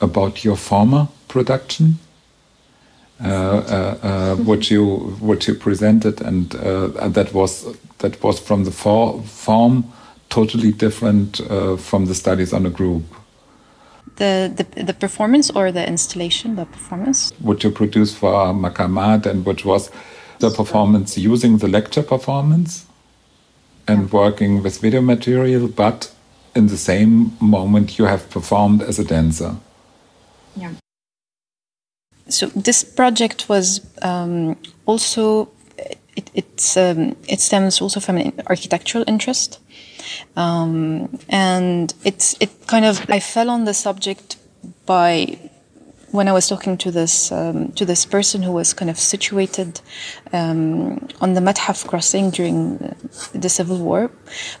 about 0.00 0.44
your 0.44 0.56
former 0.56 1.08
production, 1.28 1.98
uh, 3.22 3.28
uh, 3.28 3.98
uh, 4.02 4.36
what 4.48 4.70
you 4.70 4.84
what 5.20 5.46
you 5.46 5.54
presented, 5.54 6.20
and 6.20 6.54
uh, 6.56 7.08
that 7.08 7.32
was 7.32 7.66
that 7.98 8.22
was 8.22 8.38
from 8.38 8.64
the 8.64 8.70
for, 8.70 9.22
form 9.22 9.84
totally 10.28 10.72
different 10.72 11.40
uh, 11.40 11.76
from 11.76 12.06
the 12.06 12.14
studies 12.14 12.52
on 12.52 12.66
a 12.66 12.70
group. 12.70 13.04
The, 14.16 14.52
the 14.56 14.84
the 14.84 14.94
performance 14.94 15.50
or 15.50 15.72
the 15.72 15.86
installation, 15.86 16.56
the 16.56 16.66
performance. 16.66 17.32
What 17.40 17.64
you 17.64 17.70
produced 17.70 18.16
for 18.16 18.32
Maqamat 18.52 19.26
and 19.26 19.44
which 19.46 19.64
was 19.64 19.90
the 20.38 20.50
performance 20.50 21.16
using 21.16 21.58
the 21.58 21.68
lecture 21.68 22.02
performance 22.02 22.86
and 23.86 24.12
working 24.12 24.62
with 24.62 24.80
video 24.80 25.00
material, 25.00 25.68
but 25.68 26.12
in 26.54 26.68
the 26.68 26.76
same 26.76 27.36
moment 27.40 27.98
you 27.98 28.06
have 28.06 28.28
performed 28.30 28.82
as 28.82 28.98
a 28.98 29.04
dancer. 29.04 29.56
Yeah. 30.56 30.72
So 32.28 32.46
this 32.46 32.84
project 32.84 33.48
was 33.48 33.80
um, 34.02 34.56
also 34.86 35.50
it 36.16 36.30
it's 36.34 36.76
um, 36.76 37.16
it 37.28 37.40
stems 37.40 37.80
also 37.80 38.00
from 38.00 38.16
an 38.18 38.32
architectural 38.46 39.04
interest, 39.06 39.58
um, 40.36 41.18
and 41.28 41.92
it's 42.04 42.36
it 42.40 42.66
kind 42.66 42.84
of 42.84 43.04
I 43.10 43.20
fell 43.20 43.50
on 43.50 43.64
the 43.64 43.74
subject 43.74 44.36
by 44.86 45.38
when 46.14 46.28
I 46.28 46.32
was 46.32 46.46
talking 46.46 46.76
to 46.78 46.92
this 46.92 47.32
um, 47.32 47.72
to 47.72 47.84
this 47.84 48.06
person 48.06 48.42
who 48.44 48.52
was 48.52 48.72
kind 48.72 48.88
of 48.88 48.98
situated 48.98 49.80
um, 50.32 51.08
on 51.20 51.34
the 51.34 51.40
Mathaf 51.40 51.84
crossing 51.88 52.30
during 52.30 52.78
the 53.42 53.48
Civil 53.48 53.78
War, 53.78 54.12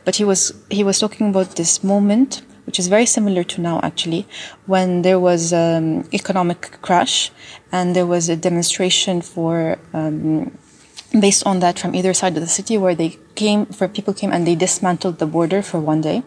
but 0.04 0.16
he 0.16 0.24
was 0.24 0.52
he 0.68 0.82
was 0.82 0.98
talking 0.98 1.28
about 1.28 1.54
this 1.54 1.84
moment, 1.84 2.42
which 2.66 2.80
is 2.80 2.88
very 2.88 3.06
similar 3.06 3.44
to 3.44 3.60
now 3.60 3.78
actually, 3.84 4.26
when 4.66 5.02
there 5.02 5.20
was 5.20 5.52
um, 5.52 5.86
economic 6.12 6.60
crash 6.82 7.30
and 7.70 7.94
there 7.94 8.06
was 8.06 8.28
a 8.28 8.36
demonstration 8.36 9.22
for. 9.22 9.78
Um, 9.92 10.58
based 11.18 11.46
on 11.46 11.60
that, 11.60 11.78
from 11.78 11.94
either 11.94 12.12
side 12.14 12.36
of 12.36 12.42
the 12.42 12.48
city, 12.48 12.76
where 12.78 12.94
they 12.94 13.18
came, 13.34 13.66
where 13.66 13.88
people 13.88 14.14
came 14.14 14.32
and 14.32 14.46
they 14.46 14.54
dismantled 14.54 15.18
the 15.18 15.26
border 15.26 15.62
for 15.62 15.80
one 15.80 16.00
day, 16.00 16.22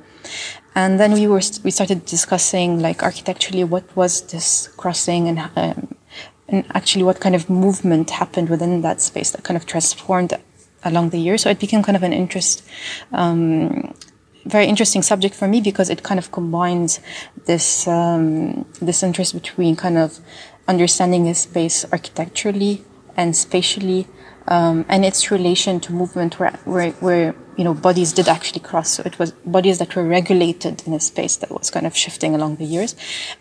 and 0.76 1.00
then 1.00 1.14
we 1.14 1.28
were 1.28 1.42
we 1.64 1.72
started 1.72 2.06
discussing 2.06 2.80
like 2.80 3.04
architecturally 3.04 3.64
what 3.64 3.84
was 3.96 4.22
this 4.28 4.70
crossing 4.78 5.28
and 5.28 5.40
um, 5.56 5.96
and 6.48 6.66
actually 6.74 7.04
what 7.04 7.20
kind 7.20 7.36
of 7.36 7.50
movement 7.50 8.10
happened 8.12 8.50
within 8.50 8.82
that 8.82 9.02
space 9.02 9.32
that 9.32 9.44
kind 9.44 9.58
of 9.58 9.66
transformed 9.66 10.34
along 10.84 11.10
the 11.10 11.20
years. 11.20 11.42
So 11.42 11.50
it 11.50 11.60
became 11.60 11.84
kind 11.84 11.96
of 11.96 12.04
an 12.04 12.14
interest, 12.14 12.64
um, 13.12 13.94
very 14.46 14.66
interesting 14.66 15.02
subject 15.02 15.36
for 15.36 15.48
me 15.48 15.60
because 15.62 15.90
it 15.90 16.04
kind 16.04 16.20
of 16.20 16.32
combines 16.32 17.00
this 17.46 17.88
um, 17.88 18.66
this 18.82 19.04
interest 19.04 19.34
between 19.34 19.76
kind 19.76 19.98
of 19.98 20.20
understanding 20.68 21.28
a 21.28 21.36
space 21.36 21.86
architecturally 21.92 22.84
and 23.16 23.36
spatially 23.36 24.08
um, 24.48 24.86
and 24.88 25.04
its 25.04 25.30
relation 25.32 25.80
to 25.82 25.92
movement 25.92 26.40
where, 26.40 26.52
where, 26.64 26.92
where, 26.92 27.36
you 27.58 27.64
know, 27.64 27.74
bodies 27.74 28.14
did 28.14 28.28
actually 28.28 28.62
cross. 28.62 28.90
So 28.92 29.04
it 29.06 29.20
was 29.20 29.32
bodies 29.46 29.80
that 29.80 29.96
were 29.96 30.04
regulated 30.04 30.84
in 30.86 30.94
a 30.94 31.00
space 31.00 31.36
that 31.38 31.52
was 31.52 31.70
kind 31.70 31.86
of 31.86 31.96
shifting 31.96 32.34
along 32.34 32.58
the 32.58 32.66
years 32.66 32.96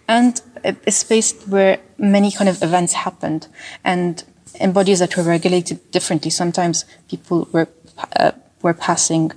and 0.08 0.40
a, 0.64 0.74
a 0.86 0.90
space 0.90 1.32
where 1.46 1.78
many 1.98 2.30
kind 2.32 2.48
of 2.48 2.62
events 2.62 2.94
happened 2.94 3.46
and 3.84 4.24
in 4.58 4.72
bodies 4.72 4.98
that 4.98 5.16
were 5.16 5.22
regulated 5.22 5.90
differently. 5.90 6.30
Sometimes 6.30 6.84
people 7.08 7.48
were, 7.52 7.68
uh, 8.16 8.32
were 8.62 8.74
passing, 8.74 9.32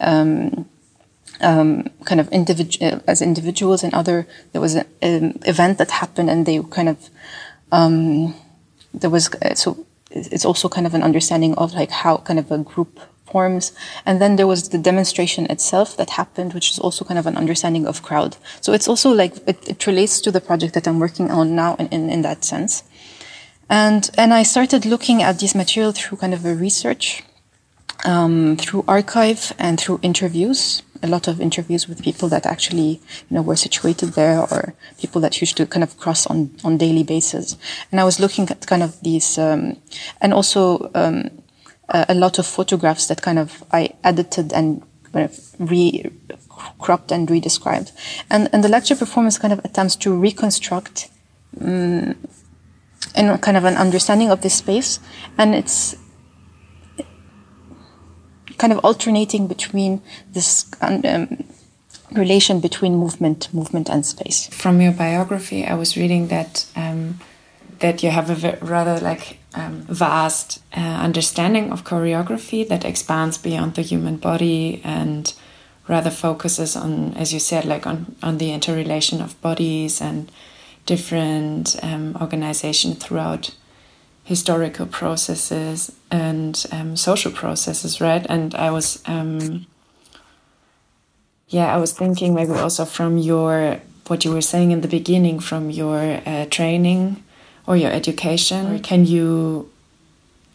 um, 0.00 0.68
um, 1.40 1.90
kind 2.04 2.20
of 2.20 2.28
individual 2.30 3.00
as 3.06 3.22
individuals 3.22 3.82
and 3.82 3.94
other, 3.94 4.26
there 4.52 4.60
was 4.60 4.74
an 4.74 5.38
event 5.46 5.78
that 5.78 5.90
happened 5.90 6.28
and 6.28 6.44
they 6.44 6.60
kind 6.70 6.88
of, 6.88 7.08
um, 7.72 8.34
there 8.92 9.10
was, 9.10 9.32
uh, 9.36 9.54
so 9.54 9.86
it's 10.14 10.44
also 10.44 10.68
kind 10.68 10.86
of 10.86 10.94
an 10.94 11.02
understanding 11.02 11.54
of 11.56 11.74
like 11.74 11.90
how 11.90 12.18
kind 12.18 12.38
of 12.38 12.50
a 12.50 12.58
group 12.58 13.00
forms. 13.26 13.72
And 14.06 14.20
then 14.20 14.36
there 14.36 14.46
was 14.46 14.68
the 14.68 14.78
demonstration 14.78 15.46
itself 15.50 15.96
that 15.96 16.10
happened, 16.10 16.54
which 16.54 16.70
is 16.70 16.78
also 16.78 17.04
kind 17.04 17.18
of 17.18 17.26
an 17.26 17.36
understanding 17.36 17.86
of 17.86 18.02
crowd. 18.02 18.36
So 18.60 18.72
it's 18.72 18.88
also 18.88 19.10
like, 19.10 19.36
it, 19.48 19.68
it 19.68 19.86
relates 19.86 20.20
to 20.20 20.30
the 20.30 20.40
project 20.40 20.74
that 20.74 20.86
I'm 20.86 21.00
working 21.00 21.30
on 21.30 21.56
now 21.56 21.74
in, 21.76 21.88
in, 21.88 22.10
in 22.10 22.22
that 22.22 22.44
sense. 22.44 22.84
And, 23.68 24.08
and 24.16 24.32
I 24.32 24.44
started 24.44 24.86
looking 24.86 25.22
at 25.22 25.40
this 25.40 25.54
material 25.54 25.92
through 25.92 26.18
kind 26.18 26.34
of 26.34 26.44
a 26.44 26.54
research, 26.54 27.24
um, 28.04 28.56
through 28.56 28.84
archive 28.86 29.52
and 29.58 29.80
through 29.80 29.98
interviews 30.02 30.83
a 31.02 31.06
lot 31.06 31.28
of 31.28 31.40
interviews 31.40 31.88
with 31.88 32.02
people 32.02 32.28
that 32.28 32.46
actually, 32.46 33.00
you 33.28 33.34
know, 33.36 33.42
were 33.42 33.56
situated 33.56 34.10
there 34.10 34.40
or 34.40 34.74
people 34.98 35.20
that 35.20 35.40
used 35.40 35.56
to 35.56 35.66
kind 35.66 35.82
of 35.82 35.98
cross 35.98 36.26
on, 36.26 36.50
on 36.64 36.78
daily 36.78 37.02
basis. 37.02 37.56
And 37.90 38.00
I 38.00 38.04
was 38.04 38.20
looking 38.20 38.48
at 38.50 38.66
kind 38.66 38.82
of 38.82 39.00
these, 39.00 39.38
um, 39.38 39.76
and 40.20 40.32
also, 40.32 40.90
um, 40.94 41.30
a, 41.88 42.06
a, 42.10 42.14
lot 42.14 42.38
of 42.38 42.46
photographs 42.46 43.06
that 43.08 43.22
kind 43.22 43.38
of 43.38 43.62
I 43.70 43.90
edited 44.02 44.52
and 44.52 44.82
kind 45.12 45.26
of 45.26 45.38
re 45.58 46.10
cropped 46.78 47.12
and 47.12 47.28
redescribed. 47.28 47.92
And, 48.30 48.48
and 48.52 48.64
the 48.64 48.68
lecture 48.68 48.96
performance 48.96 49.38
kind 49.38 49.52
of 49.52 49.64
attempts 49.64 49.96
to 49.96 50.14
reconstruct, 50.14 51.10
um, 51.60 52.16
and 53.14 53.40
kind 53.42 53.56
of 53.56 53.64
an 53.64 53.76
understanding 53.76 54.30
of 54.30 54.40
this 54.40 54.54
space. 54.54 55.00
And 55.36 55.54
it's, 55.54 55.96
kind 58.64 58.72
of 58.72 58.82
alternating 58.82 59.46
between 59.46 60.00
this 60.32 60.64
um, 60.80 61.44
relation 62.12 62.60
between 62.60 62.96
movement, 62.96 63.52
movement 63.52 63.90
and 63.90 64.06
space. 64.06 64.48
From 64.48 64.80
your 64.80 64.92
biography, 64.92 65.66
I 65.66 65.74
was 65.74 65.98
reading 65.98 66.28
that 66.28 66.64
um, 66.74 67.20
that 67.80 68.02
you 68.02 68.10
have 68.10 68.30
a 68.30 68.56
rather 68.64 68.98
like 69.10 69.36
um, 69.54 69.82
vast 69.82 70.62
uh, 70.74 70.80
understanding 70.80 71.72
of 71.72 71.84
choreography 71.84 72.66
that 72.66 72.86
expands 72.86 73.36
beyond 73.36 73.74
the 73.74 73.82
human 73.82 74.16
body 74.16 74.80
and 74.82 75.34
rather 75.86 76.10
focuses 76.10 76.74
on, 76.74 77.12
as 77.22 77.34
you 77.34 77.40
said, 77.40 77.66
like 77.66 77.86
on 77.86 78.16
on 78.22 78.38
the 78.38 78.50
interrelation 78.50 79.20
of 79.20 79.38
bodies 79.42 80.00
and 80.00 80.32
different 80.86 81.76
um, 81.82 82.16
organization 82.18 82.94
throughout 82.94 83.50
historical 84.24 84.86
processes 84.86 85.92
and 86.10 86.66
um, 86.72 86.96
social 86.96 87.30
processes, 87.30 88.00
right? 88.00 88.24
And 88.28 88.54
I 88.54 88.70
was, 88.70 89.02
um, 89.06 89.66
yeah, 91.48 91.74
I 91.74 91.78
was 91.78 91.92
thinking 91.92 92.34
maybe 92.34 92.52
also 92.52 92.84
from 92.84 93.18
your 93.18 93.80
what 94.06 94.24
you 94.24 94.32
were 94.32 94.42
saying 94.42 94.70
in 94.70 94.80
the 94.80 94.88
beginning, 94.88 95.40
from 95.40 95.70
your 95.70 96.20
uh, 96.26 96.46
training 96.46 97.22
or 97.66 97.76
your 97.76 97.90
education. 97.90 98.80
Can 98.80 99.04
you 99.06 99.70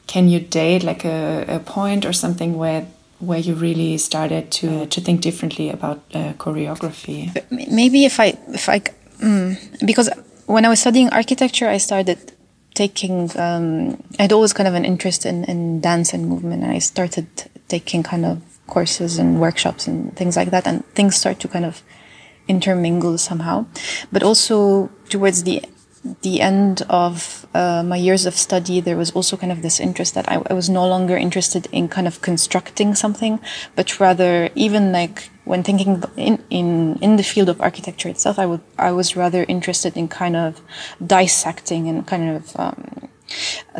can 0.08 0.28
you 0.28 0.40
date 0.40 0.84
like 0.84 1.06
a, 1.06 1.46
a 1.48 1.60
point 1.60 2.06
or 2.06 2.14
something 2.14 2.58
where 2.58 2.88
where 3.20 3.40
you 3.40 3.54
really 3.54 3.98
started 3.98 4.52
to 4.52 4.88
to 4.88 5.02
think 5.02 5.22
differently 5.22 5.70
about 5.70 6.02
uh, 6.14 6.34
choreography? 6.34 7.32
Maybe 7.52 8.06
if 8.06 8.20
I 8.20 8.38
if 8.48 8.68
I 8.68 8.80
mm, 9.22 9.86
because 9.86 10.10
when 10.48 10.66
I 10.66 10.70
was 10.70 10.80
studying 10.80 11.10
architecture, 11.10 11.68
I 11.68 11.78
started 11.78 12.34
taking, 12.80 13.30
um, 13.38 14.02
I 14.18 14.22
had 14.24 14.32
always 14.32 14.54
kind 14.54 14.70
of 14.72 14.74
an 14.74 14.86
interest 14.86 15.26
in, 15.26 15.44
in 15.54 15.82
dance 15.82 16.14
and 16.14 16.30
movement. 16.34 16.64
And 16.64 16.72
I 16.72 16.80
started 16.80 17.28
taking 17.68 18.04
kind 18.04 18.26
of 18.26 18.42
courses 18.68 19.20
and 19.20 19.42
workshops 19.42 19.86
and 19.90 20.16
things 20.16 20.38
like 20.40 20.52
that. 20.52 20.66
And 20.66 20.86
things 20.96 21.18
start 21.18 21.42
to 21.42 21.48
kind 21.50 21.66
of 21.66 21.84
intermingle 22.48 23.18
somehow. 23.18 23.66
But 24.14 24.24
also 24.24 24.90
towards 25.10 25.44
the 25.44 25.62
the 26.22 26.40
end 26.40 26.82
of 26.90 27.46
uh, 27.54 27.84
my 27.84 27.98
years 27.98 28.26
of 28.26 28.34
study, 28.34 28.80
there 28.80 28.96
was 28.96 29.12
also 29.12 29.36
kind 29.36 29.52
of 29.52 29.62
this 29.62 29.82
interest 29.82 30.14
that 30.14 30.26
I, 30.32 30.36
I, 30.50 30.54
was 30.54 30.70
no 30.70 30.88
longer 30.88 31.18
interested 31.18 31.68
in 31.74 31.90
kind 31.90 32.08
of 32.08 32.22
constructing 32.22 32.96
something, 32.96 33.38
but 33.76 34.00
rather 34.00 34.50
even 34.56 34.94
like 34.94 35.30
when 35.50 35.64
thinking 35.64 36.04
in, 36.16 36.44
in, 36.52 37.00
in 37.02 37.16
the 37.16 37.24
field 37.24 37.50
of 37.50 37.60
architecture 37.60 38.08
itself, 38.08 38.38
I 38.38 38.46
would, 38.46 38.62
I 38.78 38.92
was 38.92 39.16
rather 39.16 39.46
interested 39.48 39.98
in 39.98 40.08
kind 40.08 40.36
of 40.36 40.62
dissecting 41.04 41.88
and 41.90 42.06
kind 42.06 42.30
of, 42.36 42.56
um, 42.56 43.10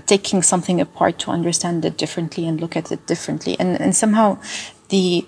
taking 0.08 0.42
something 0.42 0.82
apart 0.82 1.20
to 1.20 1.30
understand 1.30 1.86
it 1.86 1.96
differently 1.96 2.48
and 2.48 2.60
look 2.60 2.76
at 2.76 2.92
it 2.92 3.06
differently. 3.06 3.56
And, 3.60 3.80
and 3.80 3.96
somehow 3.96 4.40
the, 4.90 5.28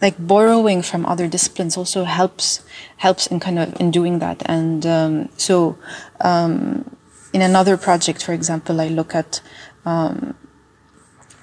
like 0.00 0.14
borrowing 0.18 0.80
from 0.80 1.04
other 1.04 1.28
disciplines 1.28 1.76
also 1.76 2.04
helps 2.04 2.64
helps 2.96 3.26
in 3.26 3.38
kind 3.38 3.58
of 3.58 3.78
in 3.78 3.90
doing 3.90 4.20
that 4.20 4.42
and 4.46 4.84
um, 4.86 5.28
so 5.36 5.78
um, 6.20 6.96
in 7.32 7.40
another 7.40 7.76
project 7.78 8.22
for 8.22 8.34
example 8.34 8.82
i 8.82 8.88
look 8.88 9.14
at 9.14 9.40
um, 9.86 10.34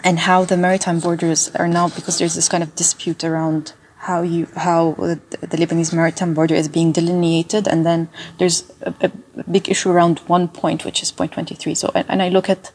and 0.04 0.20
how 0.20 0.46
the 0.46 0.58
maritime 0.58 1.00
borders 1.00 1.50
are 1.56 1.68
now 1.68 1.90
because 1.90 2.20
there's 2.20 2.36
this 2.36 2.50
kind 2.50 2.62
of 2.62 2.76
dispute 2.76 3.24
around 3.24 3.74
how 4.02 4.24
you 4.24 4.48
how 4.56 4.94
the 4.94 5.58
Lebanese 5.58 5.94
maritime 5.94 6.34
border 6.34 6.56
is 6.56 6.68
being 6.68 6.92
delineated, 6.92 7.68
and 7.68 7.86
then 7.86 8.10
there's 8.40 8.72
a, 8.82 8.94
a 9.02 9.12
big 9.44 9.70
issue 9.70 9.92
around 9.92 10.20
one 10.26 10.48
point, 10.48 10.86
which 10.86 11.04
is 11.04 11.12
point 11.12 11.34
23. 11.34 11.76
So, 11.76 11.92
and, 11.94 12.06
and 12.10 12.22
I 12.22 12.30
look 12.30 12.50
at 12.50 12.72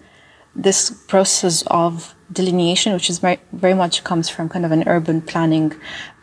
this 0.55 0.91
process 1.09 1.65
of 1.67 2.15
delineation, 2.33 2.93
which 2.93 3.11
is 3.11 3.19
very, 3.19 3.39
very 3.53 3.75
much 3.75 4.05
comes 4.05 4.29
from 4.29 4.49
kind 4.49 4.65
of 4.65 4.71
an 4.71 4.85
urban 4.87 5.21
planning 5.21 5.75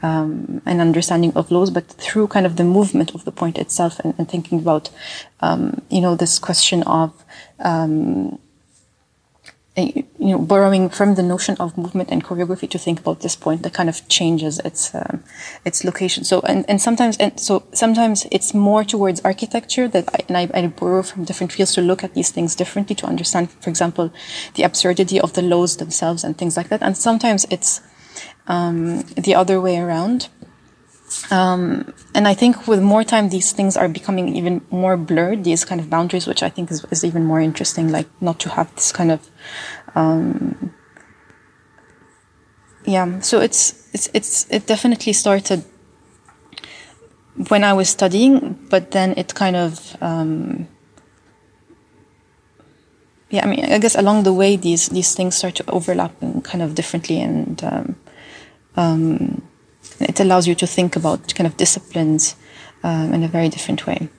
um, 0.02 0.62
and 0.66 0.80
understanding 0.80 1.34
of 1.36 1.52
laws, 1.52 1.70
but 1.70 1.86
through 1.88 2.28
kind 2.28 2.46
of 2.46 2.56
the 2.56 2.64
movement 2.64 3.14
of 3.14 3.26
the 3.26 3.32
point 3.32 3.58
itself 3.58 4.00
and, 4.00 4.14
and 4.18 4.30
thinking 4.30 4.60
about, 4.60 4.90
um, 5.42 5.82
you 5.90 6.00
know, 6.00 6.16
this 6.16 6.40
question 6.40 6.82
of 6.84 7.26
um, 7.60 8.40
you 9.76 10.06
know, 10.20 10.38
borrowing 10.38 10.88
from 10.90 11.16
the 11.16 11.24
notion 11.24 11.56
of 11.60 11.78
movement 11.78 12.10
and 12.12 12.24
choreography 12.24 12.70
to 12.70 12.78
think 12.78 13.00
about 13.00 13.22
this 13.22 13.36
point 13.36 13.64
that 13.64 13.74
kind 13.74 13.90
of 13.90 14.08
changes 14.08 14.60
its 14.60 14.94
um, 14.94 15.24
its 15.66 15.84
location. 15.84 16.24
So 16.24 16.42
and, 16.42 16.64
and 16.70 16.80
sometimes 16.80 17.18
and 17.18 17.40
so 17.40 17.64
sometimes 17.74 18.28
it's 18.32 18.54
more 18.54 18.84
towards 18.84 19.22
architecture 19.22 19.88
that 19.88 20.08
I, 20.14 20.20
and 20.28 20.38
I, 20.38 20.50
I, 20.54 20.68
borrow 20.68 21.02
from 21.02 21.24
different 21.24 21.52
fields 21.52 21.74
to 21.74 21.82
look 21.82 22.04
at 22.04 22.14
these 22.14 22.30
things 22.30 22.56
differently 22.56 22.96
to 22.98 23.08
understand, 23.08 23.50
for 23.52 23.70
example, 23.70 24.14
the 24.54 24.64
absurdity 24.64 25.20
of 25.20 25.34
the 25.34 25.42
laws 25.42 25.78
themselves 25.78 26.24
and 26.24 26.38
things 26.38 26.56
like 26.56 26.70
that. 26.70 26.84
And 26.84 26.96
sometimes 26.96 27.46
it's 27.50 27.82
um, 28.48 29.02
the 29.18 29.34
other 29.34 29.60
way 29.60 29.78
around. 29.80 30.30
Um, 31.30 31.94
and 32.14 32.28
I 32.28 32.34
think 32.34 32.68
with 32.68 32.82
more 32.82 33.04
time, 33.04 33.30
these 33.30 33.52
things 33.52 33.78
are 33.78 33.88
becoming 33.88 34.36
even 34.36 34.62
more 34.70 34.98
blurred, 34.98 35.44
these 35.44 35.66
kind 35.66 35.80
of 35.80 35.90
boundaries, 35.90 36.28
which 36.28 36.44
I 36.44 36.50
think 36.50 36.72
is, 36.72 36.86
is 36.92 37.04
even 37.04 37.26
more 37.26 37.40
interesting, 37.40 37.92
like 37.92 38.08
not 38.22 38.40
to 38.42 38.50
have 38.50 38.74
this 38.76 38.92
kind 38.92 39.12
of, 39.12 39.30
um, 39.96 40.74
yeah. 42.86 43.20
So 43.20 43.40
it's, 43.40 43.90
it's, 43.94 44.10
it's, 44.14 44.48
it 44.50 44.68
definitely 44.68 45.14
started 45.14 45.64
when 47.48 47.64
I 47.64 47.74
was 47.74 47.90
studying, 47.90 48.60
but 48.70 48.92
then 48.92 49.14
it 49.18 49.34
kind 49.34 49.56
of, 49.56 49.96
um, 50.02 50.68
yeah, 53.30 53.46
I 53.46 53.48
mean, 53.48 53.66
I 53.66 53.80
guess 53.80 53.96
along 53.96 54.24
the 54.24 54.34
way, 54.34 54.56
these, 54.56 54.90
these 54.90 55.16
things 55.16 55.36
start 55.36 55.56
to 55.56 55.70
overlap 55.70 56.22
and 56.22 56.44
kind 56.44 56.62
of 56.62 56.76
differently 56.76 57.20
and, 57.22 57.64
um, 57.64 57.96
um 58.76 59.44
it 60.00 60.20
allows 60.20 60.48
you 60.48 60.56
to 60.56 60.68
think 60.68 60.96
about 60.96 61.34
kind 61.36 61.48
of 61.48 61.58
disciplines 61.58 62.36
um, 62.84 63.14
in 63.14 63.24
a 63.24 63.28
very 63.28 63.50
different 63.50 63.86
way. 63.88 64.10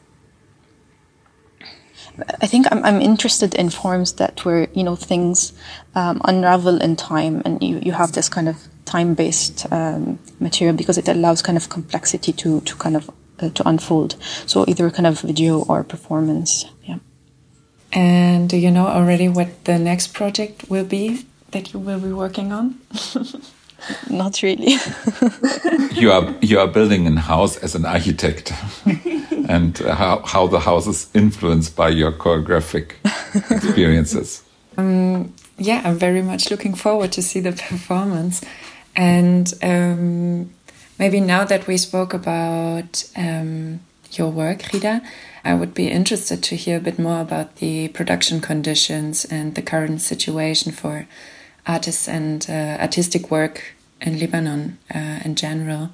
I 2.41 2.47
think 2.47 2.67
I'm, 2.71 2.85
I'm 2.85 3.01
interested 3.01 3.55
in 3.55 3.71
forms 3.71 4.13
that 4.15 4.45
where 4.45 4.69
you 4.73 4.85
know 4.85 4.95
things 4.97 5.53
um, 5.95 6.21
unravel 6.25 6.81
in 6.81 6.97
time, 6.97 7.43
and 7.45 7.63
you, 7.63 7.81
you 7.81 7.93
have 7.93 8.13
this 8.13 8.29
kind 8.29 8.49
of 8.49 8.57
time 8.85 9.15
based 9.15 9.67
um, 9.73 10.19
material 10.39 10.77
because 10.77 10.97
it 10.97 11.09
allows 11.09 11.43
kind 11.43 11.59
of 11.59 11.69
complexity 11.69 12.33
to 12.33 12.61
to 12.61 12.77
kind 12.77 12.97
of 12.97 13.11
uh, 13.41 13.51
to 13.51 13.69
unfold. 13.69 14.17
So 14.47 14.65
either 14.69 14.91
kind 14.91 15.07
of 15.07 15.21
video 15.21 15.63
or 15.65 15.83
performance. 15.83 16.67
Yeah. 16.85 16.99
And 17.93 18.49
do 18.49 18.57
you 18.57 18.71
know 18.71 18.87
already 18.87 19.29
what 19.29 19.65
the 19.65 19.79
next 19.79 20.15
project 20.15 20.71
will 20.71 20.85
be 20.85 21.27
that 21.51 21.73
you 21.73 21.81
will 21.81 22.01
be 22.01 22.13
working 22.13 22.53
on? 22.53 22.79
Not 24.11 24.43
really. 24.43 24.77
you 25.93 26.13
are 26.13 26.35
you 26.41 26.59
are 26.59 26.67
building 26.67 27.07
a 27.07 27.21
house 27.21 27.57
as 27.59 27.75
an 27.75 27.85
architect, 27.85 28.53
and 29.49 29.77
how 29.79 30.23
how 30.25 30.47
the 30.47 30.61
house 30.61 30.87
is 30.87 31.11
influenced 31.15 31.77
by 31.77 31.89
your 31.89 32.13
choreographic 32.13 32.93
experiences. 33.51 34.43
Um, 34.77 35.33
yeah, 35.57 35.83
I'm 35.85 36.01
very 36.01 36.21
much 36.21 36.51
looking 36.51 36.75
forward 36.75 37.13
to 37.13 37.23
see 37.23 37.39
the 37.39 37.53
performance, 37.53 38.43
and 38.97 39.55
um, 39.63 40.51
maybe 40.99 41.21
now 41.21 41.45
that 41.45 41.69
we 41.69 41.77
spoke 41.77 42.13
about 42.13 43.09
um, 43.17 43.79
your 44.11 44.31
work, 44.31 44.63
Ghida, 44.63 45.01
I 45.45 45.55
would 45.55 45.75
be 45.75 45.89
interested 45.89 46.43
to 46.43 46.57
hear 46.57 46.79
a 46.79 46.81
bit 46.81 46.99
more 46.99 47.21
about 47.21 47.57
the 47.57 47.89
production 47.89 48.41
conditions 48.41 49.25
and 49.25 49.55
the 49.55 49.63
current 49.63 50.01
situation 50.01 50.73
for 50.73 51.07
artists 51.67 52.09
and 52.09 52.47
uh, 52.49 52.79
artistic 52.81 53.31
work 53.31 53.75
in 54.01 54.19
Lebanon 54.19 54.79
uh, 54.95 55.21
in 55.25 55.35
general. 55.35 55.91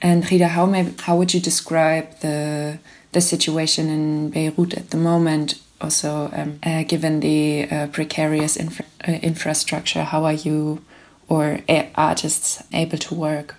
And 0.00 0.24
Ghida, 0.24 0.48
how 0.48 0.66
may, 0.66 0.92
how 1.00 1.16
would 1.16 1.32
you 1.34 1.40
describe 1.40 2.20
the 2.20 2.78
the 3.12 3.20
situation 3.20 3.88
in 3.88 4.30
Beirut 4.30 4.74
at 4.74 4.90
the 4.90 4.96
moment? 4.96 5.60
Also, 5.80 6.30
um, 6.32 6.58
uh, 6.62 6.84
given 6.84 7.20
the 7.20 7.68
uh, 7.70 7.86
precarious 7.88 8.56
infra 8.56 8.84
uh, 9.06 9.12
infrastructure, 9.12 10.04
how 10.04 10.24
are 10.24 10.32
you 10.32 10.80
or 11.28 11.60
artists 11.94 12.62
able 12.72 12.98
to 12.98 13.14
work? 13.14 13.56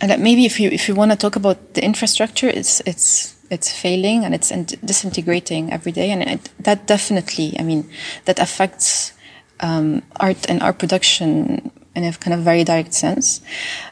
And 0.00 0.22
maybe 0.22 0.46
if 0.46 0.60
you 0.60 0.70
if 0.70 0.88
you 0.88 0.94
want 0.94 1.10
to 1.10 1.16
talk 1.16 1.36
about 1.36 1.74
the 1.74 1.84
infrastructure, 1.84 2.48
it's 2.48 2.80
it's 2.86 3.36
it's 3.50 3.72
failing 3.72 4.24
and 4.24 4.34
it's 4.34 4.50
disintegrating 4.84 5.72
every 5.72 5.92
day, 5.92 6.10
and 6.10 6.22
it, 6.22 6.50
that 6.60 6.86
definitely, 6.86 7.56
I 7.58 7.62
mean, 7.62 7.90
that 8.24 8.38
affects 8.38 9.12
um, 9.60 10.02
art 10.18 10.48
and 10.48 10.62
art 10.62 10.78
production 10.78 11.70
in 11.94 12.04
a 12.04 12.12
kind 12.12 12.34
of 12.34 12.40
very 12.40 12.64
direct 12.64 12.94
sense. 12.94 13.40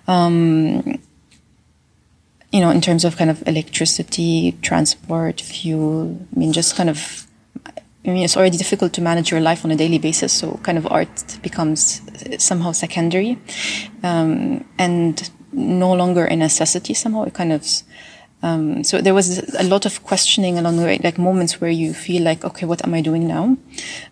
Um, 0.06 1.00
you 2.52 2.60
know, 2.60 2.70
in 2.70 2.80
terms 2.80 3.04
of 3.04 3.16
kind 3.16 3.30
of 3.30 3.46
electricity, 3.46 4.56
transport, 4.62 5.40
fuel. 5.40 6.18
I 6.34 6.38
mean, 6.38 6.52
just 6.52 6.76
kind 6.76 6.88
of. 6.90 7.26
I 8.06 8.10
mean, 8.10 8.24
it's 8.24 8.38
already 8.38 8.56
difficult 8.56 8.94
to 8.94 9.02
manage 9.02 9.30
your 9.30 9.40
life 9.40 9.66
on 9.66 9.70
a 9.70 9.76
daily 9.76 9.98
basis, 9.98 10.32
so 10.32 10.58
kind 10.62 10.78
of 10.78 10.86
art 10.86 11.36
becomes 11.42 12.00
somehow 12.38 12.72
secondary, 12.72 13.36
um, 14.02 14.64
and 14.78 15.30
no 15.52 15.92
longer 15.92 16.24
a 16.24 16.34
necessity. 16.34 16.94
Somehow, 16.94 17.24
it 17.24 17.34
kind 17.34 17.52
of 17.52 17.66
um, 18.42 18.84
so 18.84 19.00
there 19.00 19.14
was 19.14 19.38
a 19.54 19.64
lot 19.64 19.84
of 19.84 20.04
questioning 20.04 20.58
along 20.58 20.76
the 20.76 20.84
way, 20.84 21.00
like 21.02 21.18
moments 21.18 21.60
where 21.60 21.70
you 21.70 21.92
feel 21.92 22.22
like, 22.22 22.44
okay, 22.44 22.66
what 22.66 22.84
am 22.86 22.94
I 22.94 23.00
doing 23.00 23.26
now? 23.26 23.56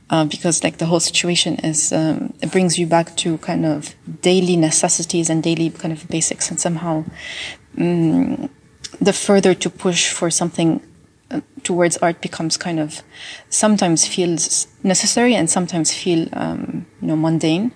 Uh, 0.09 0.25
because 0.25 0.63
like 0.63 0.79
the 0.79 0.87
whole 0.87 1.01
situation 1.01 1.57
is, 1.57 1.93
um, 1.93 2.33
it 2.41 2.53
brings 2.53 2.79
you 2.79 2.87
back 2.87 3.17
to 3.17 3.39
kind 3.39 3.67
of 3.67 3.95
daily 4.23 4.57
necessities 4.57 5.29
and 5.29 5.43
daily 5.43 5.71
kind 5.71 5.93
of 5.93 6.07
basics. 6.09 6.49
And 6.49 6.61
somehow, 6.61 7.05
um, 7.79 8.49
the 9.01 9.13
further 9.13 9.53
to 9.55 9.69
push 9.69 10.11
for 10.11 10.31
something 10.31 10.81
uh, 11.31 11.41
towards 11.65 11.97
art 11.97 12.21
becomes 12.21 12.57
kind 12.57 12.79
of 12.79 13.03
sometimes 13.51 14.07
feels 14.07 14.69
necessary 14.85 15.35
and 15.35 15.51
sometimes 15.51 15.93
feel, 15.93 16.29
um, 16.35 16.87
you 17.01 17.09
know, 17.09 17.17
mundane. 17.17 17.73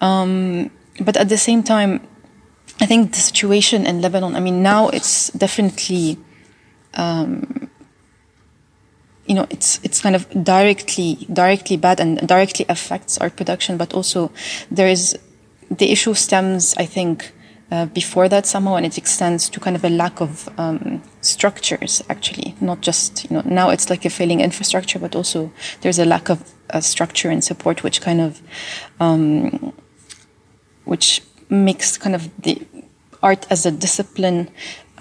Um, 0.00 0.70
but 1.00 1.16
at 1.16 1.28
the 1.28 1.38
same 1.38 1.62
time, 1.62 2.00
I 2.80 2.86
think 2.86 3.12
the 3.12 3.20
situation 3.20 3.86
in 3.86 4.00
Lebanon, 4.00 4.34
I 4.34 4.40
mean, 4.40 4.62
now 4.62 4.88
it's 4.88 5.30
definitely, 5.30 6.18
um, 6.94 7.70
you 9.26 9.34
know, 9.34 9.46
it's, 9.50 9.80
it's 9.82 10.00
kind 10.00 10.16
of 10.16 10.28
directly, 10.44 11.26
directly 11.32 11.76
bad 11.76 12.00
and 12.00 12.26
directly 12.26 12.66
affects 12.68 13.18
our 13.18 13.30
production, 13.30 13.76
but 13.76 13.94
also 13.94 14.30
there 14.70 14.88
is, 14.88 15.18
the 15.70 15.90
issue 15.90 16.14
stems, 16.14 16.74
I 16.76 16.86
think, 16.86 17.32
uh, 17.70 17.86
before 17.86 18.28
that 18.28 18.46
somehow, 18.46 18.74
and 18.74 18.84
it 18.84 18.98
extends 18.98 19.48
to 19.48 19.58
kind 19.58 19.76
of 19.76 19.84
a 19.84 19.88
lack 19.88 20.20
of 20.20 20.48
um, 20.58 21.02
structures, 21.22 22.02
actually, 22.10 22.54
not 22.60 22.82
just, 22.82 23.24
you 23.30 23.34
know, 23.34 23.42
now 23.46 23.70
it's 23.70 23.88
like 23.88 24.04
a 24.04 24.10
failing 24.10 24.40
infrastructure, 24.40 24.98
but 24.98 25.16
also 25.16 25.50
there's 25.80 25.98
a 25.98 26.04
lack 26.04 26.28
of 26.28 26.52
uh, 26.70 26.80
structure 26.80 27.30
and 27.30 27.42
support, 27.42 27.82
which 27.82 28.02
kind 28.02 28.20
of, 28.20 28.42
um, 29.00 29.72
which 30.84 31.22
makes 31.48 31.96
kind 31.96 32.14
of 32.14 32.30
the 32.42 32.60
art 33.22 33.46
as 33.50 33.64
a 33.64 33.70
discipline 33.70 34.50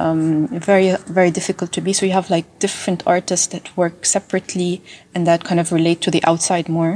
um, 0.01 0.47
very 0.69 0.89
very 1.17 1.31
difficult 1.31 1.71
to 1.71 1.81
be. 1.81 1.93
So 1.93 2.05
you 2.05 2.13
have 2.13 2.29
like 2.35 2.45
different 2.59 3.03
artists 3.05 3.47
that 3.53 3.65
work 3.77 4.05
separately 4.05 4.81
and 5.13 5.25
that 5.27 5.43
kind 5.43 5.59
of 5.59 5.71
relate 5.71 5.99
to 6.01 6.11
the 6.11 6.23
outside 6.31 6.67
more. 6.69 6.93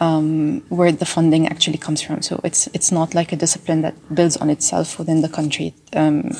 um, 0.00 0.62
where 0.70 0.90
the 0.92 1.04
funding 1.04 1.46
actually 1.46 1.78
comes 1.78 2.02
from. 2.02 2.22
So 2.22 2.40
it's 2.42 2.66
it's 2.68 2.90
not 2.90 3.14
like 3.14 3.32
a 3.32 3.36
discipline 3.36 3.82
that 3.82 3.94
builds 4.14 4.36
on 4.38 4.50
itself 4.50 4.98
within 4.98 5.20
the 5.20 5.28
country, 5.28 5.74
um, 5.94 6.30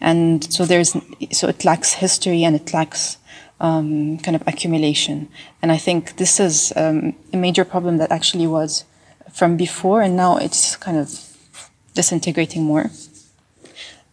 and 0.00 0.42
so 0.52 0.64
there's 0.64 0.96
so 1.30 1.48
it 1.48 1.64
lacks 1.64 1.92
history 1.94 2.42
and 2.44 2.56
it 2.56 2.72
lacks 2.72 3.18
um, 3.60 4.18
kind 4.18 4.34
of 4.34 4.42
accumulation. 4.46 5.28
And 5.60 5.70
I 5.70 5.76
think 5.76 6.16
this 6.16 6.40
is 6.40 6.72
um, 6.74 7.14
a 7.32 7.36
major 7.36 7.64
problem 7.64 7.98
that 7.98 8.10
actually 8.10 8.46
was 8.46 8.84
from 9.32 9.56
before, 9.56 10.02
and 10.02 10.16
now 10.16 10.38
it's 10.38 10.76
kind 10.76 10.96
of 10.96 11.08
disintegrating 11.94 12.62
more. 12.64 12.90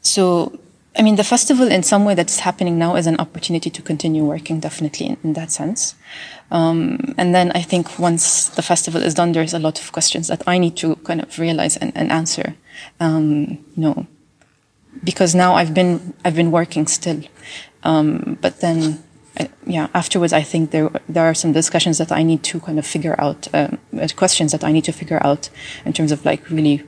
So 0.02 0.60
I 1.00 1.02
mean, 1.02 1.16
the 1.16 1.24
festival 1.24 1.72
in 1.72 1.82
some 1.82 2.04
way 2.04 2.14
that's 2.14 2.40
happening 2.40 2.78
now 2.78 2.98
is 2.98 3.08
an 3.08 3.18
opportunity 3.20 3.70
to 3.70 3.82
continue 3.82 4.26
working, 4.26 4.60
definitely 4.60 5.06
in, 5.06 5.18
in 5.24 5.32
that 5.34 5.50
sense. 5.50 5.96
Um, 6.52 7.16
and 7.18 7.34
then 7.34 7.54
I 7.54 7.62
think 7.62 7.98
once 7.98 8.50
the 8.50 8.62
festival 8.62 9.02
is 9.02 9.14
done, 9.14 9.32
there's 9.32 9.54
a 9.54 9.60
lot 9.60 9.80
of 9.80 9.94
questions 9.94 10.28
that 10.28 10.44
I 10.46 10.58
need 10.58 10.76
to 10.78 10.98
kind 10.98 11.22
of 11.22 11.40
realize 11.40 11.78
and, 11.78 11.94
and 11.96 12.12
answer. 12.12 12.56
Um, 13.00 13.64
you 13.76 13.84
know, 13.84 14.08
because 15.02 15.34
now 15.34 15.54
I've 15.54 15.74
been 15.74 16.14
I've 16.26 16.36
been 16.36 16.52
working 16.52 16.86
still, 16.86 17.22
um, 17.84 18.38
but 18.42 18.60
then 18.60 19.02
I, 19.40 19.50
yeah, 19.66 19.88
afterwards 19.94 20.34
I 20.34 20.42
think 20.42 20.72
there 20.72 20.90
there 21.08 21.24
are 21.24 21.34
some 21.34 21.54
discussions 21.54 21.98
that 22.00 22.12
I 22.12 22.24
need 22.24 22.44
to 22.44 22.60
kind 22.60 22.78
of 22.78 22.86
figure 22.86 23.16
out, 23.18 23.48
um, 23.54 23.78
uh, 23.98 24.08
questions 24.18 24.52
that 24.52 24.66
I 24.66 24.74
need 24.74 24.84
to 24.84 24.92
figure 24.92 25.22
out 25.26 25.50
in 25.86 25.94
terms 25.94 26.12
of 26.12 26.26
like 26.26 26.50
really 26.50 26.84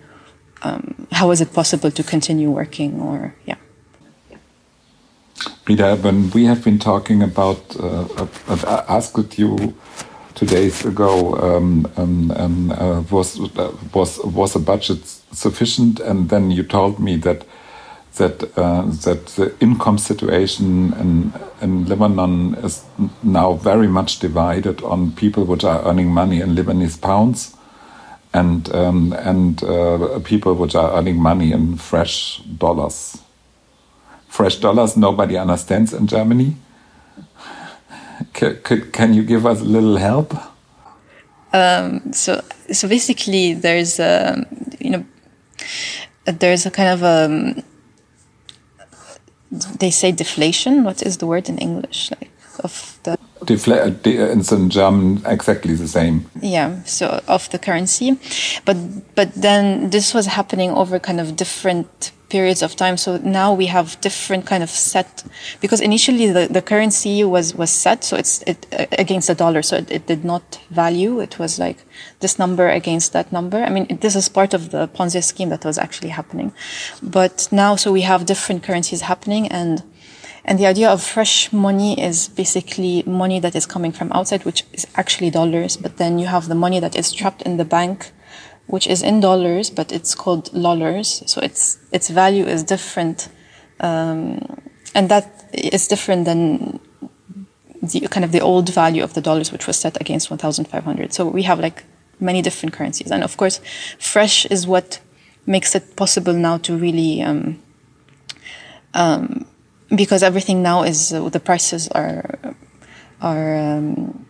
um, 0.63 1.07
how 1.13 1.31
is 1.31 1.39
it 1.39 1.53
possible 1.53 1.91
to 1.91 2.03
continue 2.03 2.51
working 2.51 2.99
or 2.99 3.33
yeah. 3.45 3.55
Rita, 5.67 5.97
when 6.01 6.29
we 6.31 6.45
have 6.45 6.63
been 6.63 6.79
talking 6.79 7.23
about, 7.23 7.75
uh, 7.79 8.05
uh, 8.47 8.85
asked 8.87 9.37
you 9.39 9.73
two 10.35 10.45
days 10.45 10.85
ago, 10.85 11.35
um, 11.35 11.87
um, 11.97 12.31
um, 12.31 12.71
uh, 12.71 13.01
was 13.11 13.39
was 13.93 14.19
was 14.23 14.55
a 14.55 14.59
budget 14.59 15.05
sufficient? 15.31 15.99
And 15.99 16.29
then 16.29 16.51
you 16.51 16.63
told 16.63 16.99
me 16.99 17.15
that 17.17 17.45
that 18.17 18.43
uh, 18.57 18.81
that 19.05 19.25
the 19.37 19.53
income 19.59 19.97
situation 19.97 20.93
in 20.93 21.33
in 21.61 21.85
Lebanon 21.85 22.55
is 22.55 22.83
now 23.23 23.53
very 23.53 23.87
much 23.87 24.19
divided 24.19 24.83
on 24.83 25.11
people 25.11 25.45
which 25.45 25.63
are 25.63 25.81
earning 25.85 26.09
money 26.09 26.41
in 26.41 26.55
Lebanese 26.55 26.99
pounds 26.99 27.55
and 28.33 28.73
um, 28.75 29.13
and 29.13 29.63
uh, 29.63 30.19
people 30.23 30.53
which 30.55 30.75
are 30.75 30.91
earning 30.97 31.17
money 31.17 31.51
in 31.51 31.77
fresh 31.77 32.41
dollars 32.57 33.20
fresh 34.31 34.55
dollars 34.55 34.95
nobody 34.95 35.37
understands 35.37 35.93
in 35.93 36.07
Germany. 36.07 36.55
C 38.33 38.55
can 38.97 39.13
you 39.13 39.23
give 39.23 39.45
us 39.45 39.59
a 39.61 39.65
little 39.65 39.97
help? 39.97 40.33
Um, 41.53 42.13
so, 42.13 42.41
so 42.71 42.87
basically, 42.87 43.53
there's 43.53 43.99
a, 43.99 44.45
you 44.79 44.89
know, 44.91 45.03
there's 46.25 46.65
a 46.65 46.71
kind 46.71 46.89
of 46.89 47.03
a, 47.03 47.25
um, 47.25 47.63
they 49.79 49.91
say 49.91 50.13
deflation. 50.13 50.85
What 50.85 51.01
is 51.01 51.17
the 51.17 51.27
word 51.27 51.49
in 51.49 51.57
English? 51.57 52.11
Like 52.11 52.31
of 52.63 52.99
the 53.03 53.17
Defla 53.45 53.77
it's 54.05 54.51
in 54.51 54.69
German 54.69 55.21
exactly 55.25 55.73
the 55.73 55.87
same. 55.87 56.29
Yeah, 56.41 56.83
so 56.83 57.21
of 57.27 57.49
the 57.49 57.59
currency, 57.59 58.17
but 58.65 58.77
but 59.15 59.33
then 59.33 59.89
this 59.89 60.13
was 60.13 60.25
happening 60.27 60.71
over 60.71 60.99
kind 60.99 61.19
of 61.19 61.35
different 61.35 62.11
periods 62.31 62.61
of 62.63 62.75
time. 62.75 62.97
So 62.97 63.17
now 63.17 63.53
we 63.53 63.67
have 63.67 63.99
different 64.01 64.45
kind 64.45 64.63
of 64.63 64.69
set 64.69 65.23
because 65.59 65.81
initially 65.81 66.31
the, 66.31 66.47
the 66.47 66.61
currency 66.61 67.23
was 67.23 67.53
was 67.61 67.69
set, 67.69 68.03
so 68.03 68.15
it's 68.15 68.41
it 68.47 68.59
uh, 68.71 68.85
against 69.03 69.27
the 69.27 69.35
dollar, 69.35 69.61
so 69.61 69.75
it, 69.75 69.91
it 69.91 70.07
did 70.07 70.23
not 70.23 70.59
value. 70.69 71.19
It 71.19 71.37
was 71.37 71.59
like 71.59 71.77
this 72.19 72.39
number 72.39 72.69
against 72.69 73.13
that 73.13 73.31
number. 73.31 73.59
I 73.67 73.69
mean, 73.69 73.85
this 74.01 74.15
is 74.15 74.29
part 74.29 74.53
of 74.53 74.61
the 74.71 74.87
Ponzi 74.87 75.21
scheme 75.21 75.49
that 75.49 75.65
was 75.65 75.77
actually 75.77 76.11
happening, 76.11 76.53
but 77.01 77.47
now 77.51 77.75
so 77.75 77.91
we 77.91 78.01
have 78.01 78.25
different 78.25 78.63
currencies 78.63 79.01
happening 79.01 79.51
and 79.51 79.83
and 80.43 80.57
the 80.57 80.65
idea 80.65 80.89
of 80.89 81.03
fresh 81.03 81.53
money 81.53 82.01
is 82.01 82.27
basically 82.27 83.03
money 83.05 83.39
that 83.39 83.55
is 83.55 83.65
coming 83.65 83.91
from 83.91 84.11
outside, 84.11 84.43
which 84.43 84.63
is 84.73 84.87
actually 84.95 85.29
dollars. 85.29 85.77
But 85.77 85.97
then 85.97 86.17
you 86.17 86.27
have 86.27 86.47
the 86.47 86.55
money 86.55 86.79
that 86.79 86.95
is 86.95 87.11
trapped 87.11 87.43
in 87.43 87.57
the 87.57 87.65
bank, 87.65 88.11
which 88.71 88.87
is 88.87 89.03
in 89.03 89.19
dollars, 89.19 89.69
but 89.69 89.91
it's 89.91 90.15
called 90.15 90.51
dollars. 90.53 91.23
So 91.25 91.41
its 91.41 91.77
its 91.91 92.09
value 92.09 92.45
is 92.45 92.63
different, 92.63 93.27
um, 93.81 94.39
and 94.95 95.09
that 95.09 95.25
is 95.53 95.87
different 95.87 96.25
than 96.25 96.79
the 97.81 98.07
kind 98.07 98.23
of 98.23 98.31
the 98.31 98.39
old 98.39 98.69
value 98.69 99.03
of 99.03 99.13
the 99.13 99.21
dollars, 99.21 99.51
which 99.51 99.67
was 99.67 99.77
set 99.77 99.99
against 99.99 100.29
1,500. 100.29 101.13
So 101.13 101.25
we 101.25 101.43
have 101.43 101.59
like 101.59 101.83
many 102.19 102.41
different 102.41 102.73
currencies, 102.73 103.11
and 103.11 103.23
of 103.23 103.35
course, 103.35 103.59
fresh 103.99 104.45
is 104.45 104.65
what 104.65 105.01
makes 105.45 105.75
it 105.75 105.95
possible 105.95 106.33
now 106.33 106.57
to 106.59 106.77
really. 106.77 107.21
Um, 107.21 107.61
um, 108.93 109.45
because 109.93 110.23
everything 110.23 110.61
now 110.63 110.83
is 110.83 111.11
uh, 111.11 111.27
the 111.29 111.39
prices 111.39 111.89
are 111.89 112.39
are 113.21 113.57
um, 113.57 114.25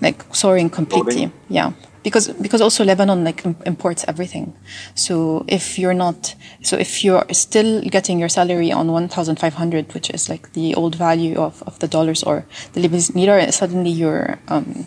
like 0.00 0.24
soaring 0.34 0.70
completely. 0.70 1.30
Yeah, 1.50 1.72
because 2.02 2.28
because 2.28 2.60
also 2.60 2.84
Lebanon 2.84 3.24
like 3.24 3.44
imports 3.66 4.04
everything. 4.08 4.54
So 4.94 5.44
if 5.48 5.78
you're 5.78 5.94
not, 5.94 6.34
so 6.62 6.76
if 6.76 7.04
you're 7.04 7.24
still 7.32 7.80
getting 7.82 8.18
your 8.18 8.28
salary 8.28 8.72
on 8.72 8.92
one 8.92 9.08
thousand 9.08 9.38
five 9.38 9.54
hundred, 9.54 9.92
which 9.94 10.10
is 10.10 10.28
like 10.28 10.52
the 10.52 10.74
old 10.74 10.94
value 10.94 11.38
of, 11.38 11.62
of 11.62 11.78
the 11.78 11.88
dollars 11.88 12.22
or 12.22 12.44
the 12.72 12.80
Lebanese 12.80 13.14
lira, 13.14 13.50
suddenly 13.52 13.90
your 13.90 14.38
um, 14.48 14.86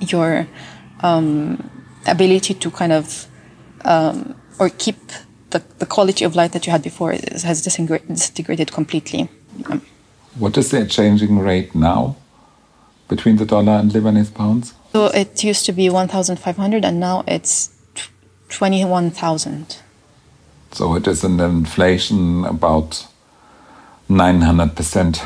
your 0.00 0.46
um, 1.00 1.70
ability 2.06 2.54
to 2.54 2.70
kind 2.70 2.92
of 2.92 3.26
um, 3.84 4.34
or 4.58 4.68
keep 4.68 4.96
the, 5.50 5.62
the 5.78 5.86
quality 5.86 6.24
of 6.24 6.34
life 6.36 6.52
that 6.52 6.66
you 6.66 6.72
had 6.72 6.82
before 6.82 7.12
has 7.12 7.62
disintegrated 7.62 8.72
completely. 8.72 9.28
What 10.36 10.56
is 10.58 10.70
the 10.70 10.86
changing 10.86 11.38
rate 11.38 11.74
now 11.74 12.16
between 13.08 13.36
the 13.36 13.44
dollar 13.46 13.72
and 13.72 13.90
Lebanese 13.90 14.34
pounds? 14.34 14.74
So 14.94 15.06
it 15.06 15.42
used 15.42 15.66
to 15.66 15.72
be 15.72 15.90
1,500 15.90 16.84
and 16.84 17.00
now 17.00 17.24
it's 17.26 17.70
21,000. 18.50 19.78
So 20.70 20.94
it 20.94 21.08
is 21.08 21.24
an 21.24 21.40
inflation 21.40 22.44
about 22.44 23.04
900%. 24.08 25.16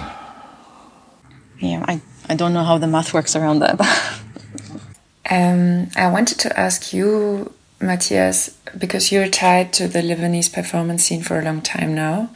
Yeah, 1.58 1.84
I, 1.86 2.00
I 2.30 2.34
don't 2.34 2.54
know 2.54 2.64
how 2.64 2.78
the 2.78 2.86
math 2.86 3.12
works 3.12 3.36
around 3.36 3.58
that. 3.58 3.78
um, 5.30 5.88
I 5.96 6.10
wanted 6.10 6.38
to 6.38 6.58
ask 6.58 6.94
you, 6.94 7.52
Matthias, 7.78 8.48
because 8.78 9.12
you're 9.12 9.28
tied 9.28 9.74
to 9.74 9.86
the 9.86 10.00
Lebanese 10.00 10.50
performance 10.50 11.04
scene 11.04 11.20
for 11.20 11.38
a 11.38 11.44
long 11.44 11.60
time 11.60 11.94
now. 11.94 12.30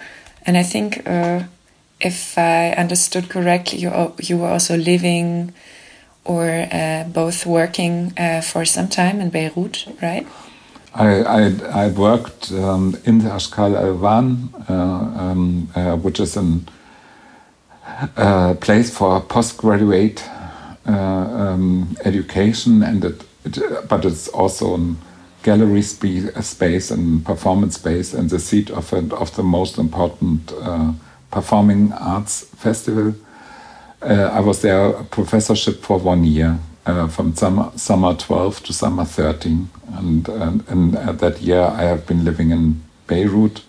And 0.44 0.58
I 0.58 0.62
think 0.62 1.08
uh, 1.08 1.44
if 1.98 2.36
I 2.36 2.72
understood 2.72 3.30
correctly, 3.30 3.78
you 3.78 4.14
you 4.18 4.36
were 4.36 4.48
also 4.48 4.76
living 4.76 5.54
or 6.24 6.66
uh, 6.72 7.04
both 7.12 7.46
working 7.46 8.12
uh, 8.18 8.40
for 8.40 8.64
some 8.64 8.88
time 8.88 9.20
in 9.20 9.30
Beirut, 9.30 9.86
right? 10.00 10.26
I 10.94 11.22
I, 11.22 11.84
I 11.84 11.88
worked 11.88 12.52
um, 12.52 12.96
in 13.04 13.18
the 13.18 13.30
Ashkal 13.30 13.74
Alwan, 13.76 14.52
uh, 14.68 14.74
um, 15.22 15.68
uh, 15.74 15.96
which 15.96 16.20
is 16.20 16.36
a 16.36 16.60
uh, 18.16 18.54
place 18.54 18.90
for 18.96 19.20
postgraduate 19.20 20.22
uh, 20.86 20.92
um, 20.92 21.96
education, 22.04 22.82
and 22.82 23.04
it, 23.04 23.24
it, 23.44 23.88
but 23.88 24.04
it's 24.04 24.28
also 24.28 24.76
a 24.76 24.94
gallery 25.42 25.82
space 25.82 26.90
and 26.90 27.24
performance 27.24 27.74
space, 27.74 28.14
and 28.14 28.30
the 28.30 28.38
seat 28.38 28.70
of 28.70 28.92
of 28.92 29.34
the 29.34 29.42
most 29.42 29.78
important 29.78 30.52
Performing 31.30 31.92
Arts 31.94 32.44
Festival. 32.56 33.14
Uh, 34.02 34.30
I 34.32 34.40
was 34.40 34.62
there 34.62 34.86
a 34.86 35.04
professorship 35.04 35.80
for 35.80 35.96
one 35.96 36.24
year, 36.24 36.58
uh, 36.86 37.06
from 37.06 37.36
summer, 37.36 37.70
summer 37.76 38.14
12 38.14 38.62
to 38.64 38.72
summer 38.72 39.04
13. 39.04 39.70
And, 39.92 40.28
and, 40.28 40.68
and 40.68 40.94
that 41.20 41.40
year 41.40 41.62
I 41.62 41.82
have 41.82 42.04
been 42.06 42.24
living 42.24 42.50
in 42.50 42.82
Beirut. 43.06 43.62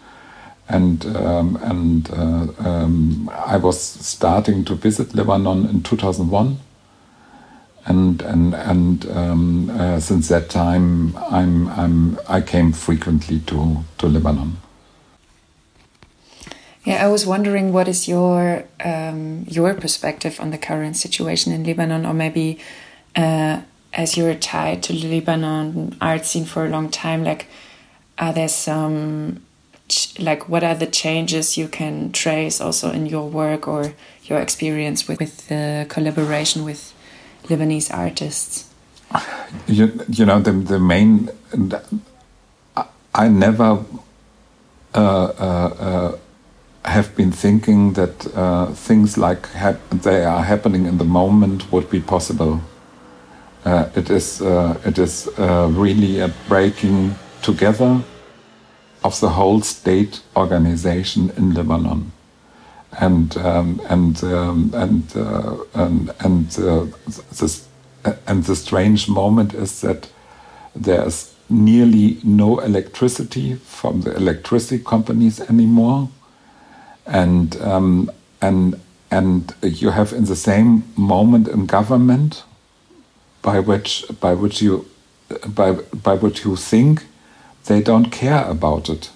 And, 0.68 1.06
um, 1.16 1.58
and 1.62 2.10
uh, 2.10 2.48
um, 2.68 3.30
I 3.32 3.58
was 3.58 3.80
starting 3.80 4.66
to 4.66 4.76
visit 4.76 5.14
Lebanon 5.14 5.68
in 5.70 5.84
2001. 5.84 6.58
And, 7.86 8.22
and, 8.24 8.56
and 8.56 9.06
um, 9.12 9.70
uh, 9.70 10.00
since 10.00 10.30
that 10.30 10.50
time, 10.50 11.16
I'm, 11.18 11.68
I'm, 11.70 12.18
I 12.28 12.42
came 12.42 12.72
frequently 12.72 13.42
to, 13.42 13.84
to 14.00 14.08
Lebanon. 14.08 14.58
Yeah, 16.86 17.04
I 17.04 17.08
was 17.08 17.26
wondering 17.26 17.72
what 17.72 17.88
is 17.88 18.08
your 18.08 18.66
um, 18.84 19.46
your 19.48 19.74
perspective 19.74 20.40
on 20.40 20.52
the 20.52 20.58
current 20.58 20.98
situation 20.98 21.54
in 21.54 21.64
Lebanon, 21.64 22.06
or 22.06 22.14
maybe 22.14 22.60
uh, 23.16 23.62
as 23.94 24.18
you're 24.18 24.36
tied 24.36 24.84
to 24.84 24.94
the 24.94 25.08
Lebanon 25.08 25.96
art 26.02 26.26
scene 26.26 26.46
for 26.46 26.66
a 26.66 26.70
long 26.70 26.90
time, 26.90 27.24
like 27.24 27.48
are 28.18 28.34
there 28.34 28.50
some 28.50 29.42
like 30.20 30.50
what 30.50 30.64
are 30.64 30.76
the 30.76 30.88
changes 30.88 31.58
you 31.58 31.68
can 31.68 32.12
trace 32.12 32.60
also 32.60 32.92
in 32.92 33.06
your 33.06 33.30
work 33.30 33.68
or 33.68 33.94
your 34.26 34.40
experience 34.40 35.08
with, 35.08 35.20
with 35.20 35.48
the 35.48 35.86
collaboration 35.90 36.64
with 36.64 36.94
Lebanese 37.44 37.94
artists? 37.94 38.70
you, 39.68 40.00
you 40.10 40.26
know, 40.26 40.40
the, 40.40 40.52
the 40.52 40.80
main, 40.80 41.30
I 43.14 43.28
never 43.28 43.84
uh, 44.94 44.98
uh, 44.98 45.76
uh, 45.80 46.18
have 46.86 47.16
been 47.16 47.32
thinking 47.32 47.94
that 47.94 48.36
uh, 48.36 48.68
things 48.74 49.18
like 49.18 49.48
they 49.92 50.26
are 50.26 50.44
happening 50.44 50.86
in 50.86 50.98
the 50.98 51.06
moment 51.06 51.72
would 51.72 51.90
be 51.90 52.00
possible. 52.00 52.62
Uh, 53.66 53.90
it 53.96 54.10
is, 54.10 54.42
uh, 54.42 54.78
it 54.86 54.98
is 54.98 55.30
really 55.38 56.20
a 56.20 56.28
breaking 56.48 57.16
together 57.42 58.04
of 59.04 59.20
the 59.20 59.30
whole 59.30 59.62
state 59.62 60.22
organization 60.36 61.32
in 61.38 61.54
Lebanon. 61.54 62.12
And, 63.00 63.36
um, 63.38 63.82
and, 63.90 64.24
um, 64.24 64.72
and, 64.74 65.16
and, 65.74 66.14
and, 66.20 66.50
this, 66.50 67.68
and 68.28 68.44
the 68.44 68.56
strange 68.56 69.10
moment 69.10 69.54
is 69.54 69.82
that 69.82 70.10
there's 70.76 71.34
nearly 71.50 72.20
no 72.24 72.60
electricity 72.60 73.56
from 73.56 74.02
the 74.02 74.16
electricity 74.16 74.84
companies 74.84 75.40
anymore, 75.40 76.10
and 77.06 77.56
um, 77.62 78.12
and 78.42 78.80
and 79.12 79.54
you 79.62 79.92
have 79.92 80.14
in 80.14 80.26
the 80.26 80.36
same 80.36 80.84
moment 80.96 81.48
in 81.48 81.66
government 81.66 82.44
by 83.42 83.60
which 83.60 84.06
by 84.20 84.34
which 84.34 84.62
you 84.62 84.86
by 85.48 85.74
by 86.04 86.16
which 86.16 86.46
you 86.46 86.56
think 86.56 87.06
they 87.66 87.82
don't 87.82 88.12
care 88.12 88.44
about 88.46 88.90
it. 88.90 89.12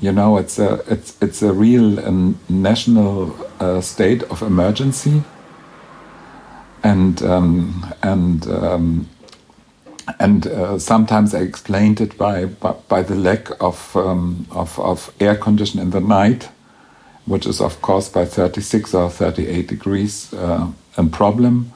You 0.00 0.12
know, 0.12 0.36
it's 0.36 0.58
a 0.58 0.82
it's 0.88 1.16
it's 1.22 1.42
a 1.42 1.52
real 1.52 2.00
um, 2.00 2.38
national 2.48 3.36
uh, 3.60 3.80
state 3.80 4.22
of 4.24 4.42
emergency, 4.42 5.22
and 6.82 7.22
um, 7.22 7.94
and 8.02 8.46
um, 8.48 9.08
and 10.18 10.46
uh, 10.46 10.78
sometimes 10.78 11.34
I 11.34 11.40
explained 11.40 12.00
it 12.00 12.16
by, 12.18 12.46
by, 12.46 12.72
by 12.88 13.02
the 13.02 13.14
lack 13.14 13.48
of, 13.60 13.96
um, 13.96 14.46
of, 14.50 14.78
of 14.78 15.12
air 15.20 15.36
condition 15.36 15.80
in 15.80 15.90
the 15.90 16.00
night, 16.00 16.48
which 17.26 17.46
is 17.46 17.60
of 17.60 17.80
course 17.82 18.08
by 18.08 18.24
36 18.24 18.94
or 18.94 19.10
38 19.10 19.68
degrees 19.68 20.32
uh, 20.34 20.70
a 20.96 21.04
problem. 21.04 21.72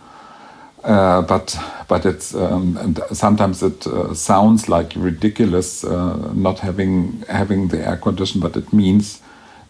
Uh, 0.85 1.21
but 1.23 1.59
but 1.89 2.07
it's 2.07 2.33
um, 2.33 2.77
and 2.77 3.01
sometimes 3.11 3.61
it 3.61 3.89
uh, 3.89 4.15
sounds 4.15 4.69
like 4.69 4.93
ridiculous 4.95 5.83
uh, 5.83 6.33
not 6.33 6.61
having 6.61 7.25
having 7.29 7.69
the 7.69 7.85
air 7.85 7.97
condition, 7.97 8.41
but 8.41 8.57
it 8.57 8.73
means 8.73 9.21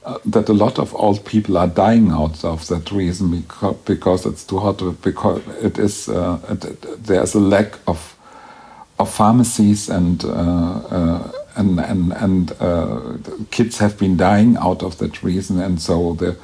uh, 0.05 0.19
that 0.27 0.51
a 0.51 0.53
lot 0.53 0.79
of 0.79 0.95
old 0.95 1.25
people 1.25 1.57
are 1.57 1.69
dying 1.69 2.11
out 2.11 2.45
of 2.45 2.67
that 2.69 2.93
reason 2.93 3.31
because, 3.31 3.77
because 3.87 4.27
it's 4.27 4.45
too 4.45 4.59
hot. 4.59 4.83
Because 5.01 5.41
it 5.63 5.79
is 5.79 6.09
it, 6.09 6.65
it, 6.67 7.05
there's 7.05 7.35
a 7.35 7.41
lack 7.41 7.79
of 7.87 8.16
of 8.99 9.13
pharmacies 9.13 9.89
and 9.89 10.25
uh, 10.25 10.29
uh, 10.29 11.33
and 11.57 11.81
and 11.81 12.13
and 12.13 12.53
uh, 12.61 13.19
kids 13.51 13.79
have 13.79 13.99
been 13.99 14.17
dying 14.17 14.57
out 14.57 14.83
of 14.83 14.99
that 14.99 15.23
reason, 15.23 15.61
and 15.61 15.81
so 15.81 16.15
the. 16.15 16.37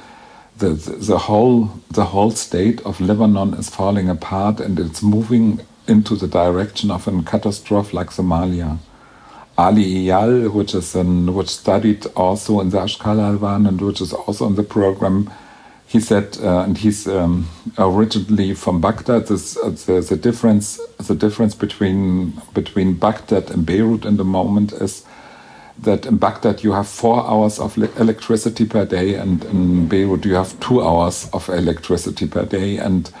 The, 0.55 0.69
the 0.69 1.17
whole 1.17 1.71
the 1.89 2.05
whole 2.05 2.29
state 2.29 2.79
of 2.81 3.01
Lebanon 3.01 3.55
is 3.55 3.71
falling 3.71 4.07
apart 4.07 4.59
and 4.59 4.79
it's 4.79 5.01
moving 5.01 5.61
into 5.87 6.15
the 6.15 6.27
direction 6.27 6.91
of 6.91 7.07
a 7.07 7.23
catastrophe 7.23 7.97
like 7.97 8.11
Somalia. 8.11 8.77
Ali 9.57 10.05
Eyal, 10.05 10.51
which 10.51 10.73
is 10.73 10.95
an, 10.95 11.33
which 11.33 11.49
studied 11.49 12.05
also 12.15 12.59
in 12.59 12.69
the 12.69 12.79
Ashkal 12.79 13.19
Alwan 13.19 13.67
and 13.67 13.79
which 13.81 14.01
is 14.01 14.11
also 14.13 14.47
in 14.47 14.55
the 14.55 14.63
program, 14.63 15.29
he 15.87 15.99
said, 15.99 16.37
uh, 16.41 16.61
and 16.61 16.77
he's 16.77 17.07
um, 17.07 17.47
originally 17.77 18.53
from 18.53 18.81
Baghdad. 18.81 19.27
This, 19.27 19.57
uh, 19.57 19.69
the, 19.69 20.01
the, 20.01 20.15
difference, 20.15 20.79
the 20.97 21.15
difference 21.15 21.53
between 21.55 22.41
between 22.53 22.93
Baghdad 22.93 23.51
and 23.51 23.65
Beirut 23.65 24.05
in 24.05 24.17
the 24.17 24.23
moment 24.23 24.73
is 24.73 25.05
that 25.77 26.05
in 26.05 26.17
Baghdad 26.17 26.63
you 26.63 26.71
have 26.71 26.87
four 26.87 27.25
hours 27.27 27.59
of 27.59 27.77
electricity 27.77 28.65
per 28.65 28.85
day, 28.85 29.15
and 29.15 29.43
in 29.45 29.87
Beirut 29.87 30.25
you 30.25 30.35
have 30.35 30.59
two 30.59 30.81
hours 30.81 31.29
of 31.33 31.49
electricity 31.49 32.27
per 32.27 32.45
day. 32.45 32.77
And 32.77 33.11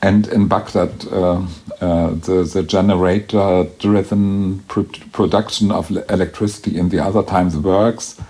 and 0.00 0.28
in 0.28 0.48
Baghdad, 0.48 1.06
uh, 1.12 1.46
uh, 1.80 2.10
the 2.10 2.48
the 2.52 2.62
generator-driven 2.62 4.60
pro 4.68 4.84
production 5.12 5.70
of 5.70 5.90
electricity 6.08 6.78
in 6.78 6.88
the 6.88 7.00
other 7.00 7.22
times 7.22 7.56
works 7.56 8.20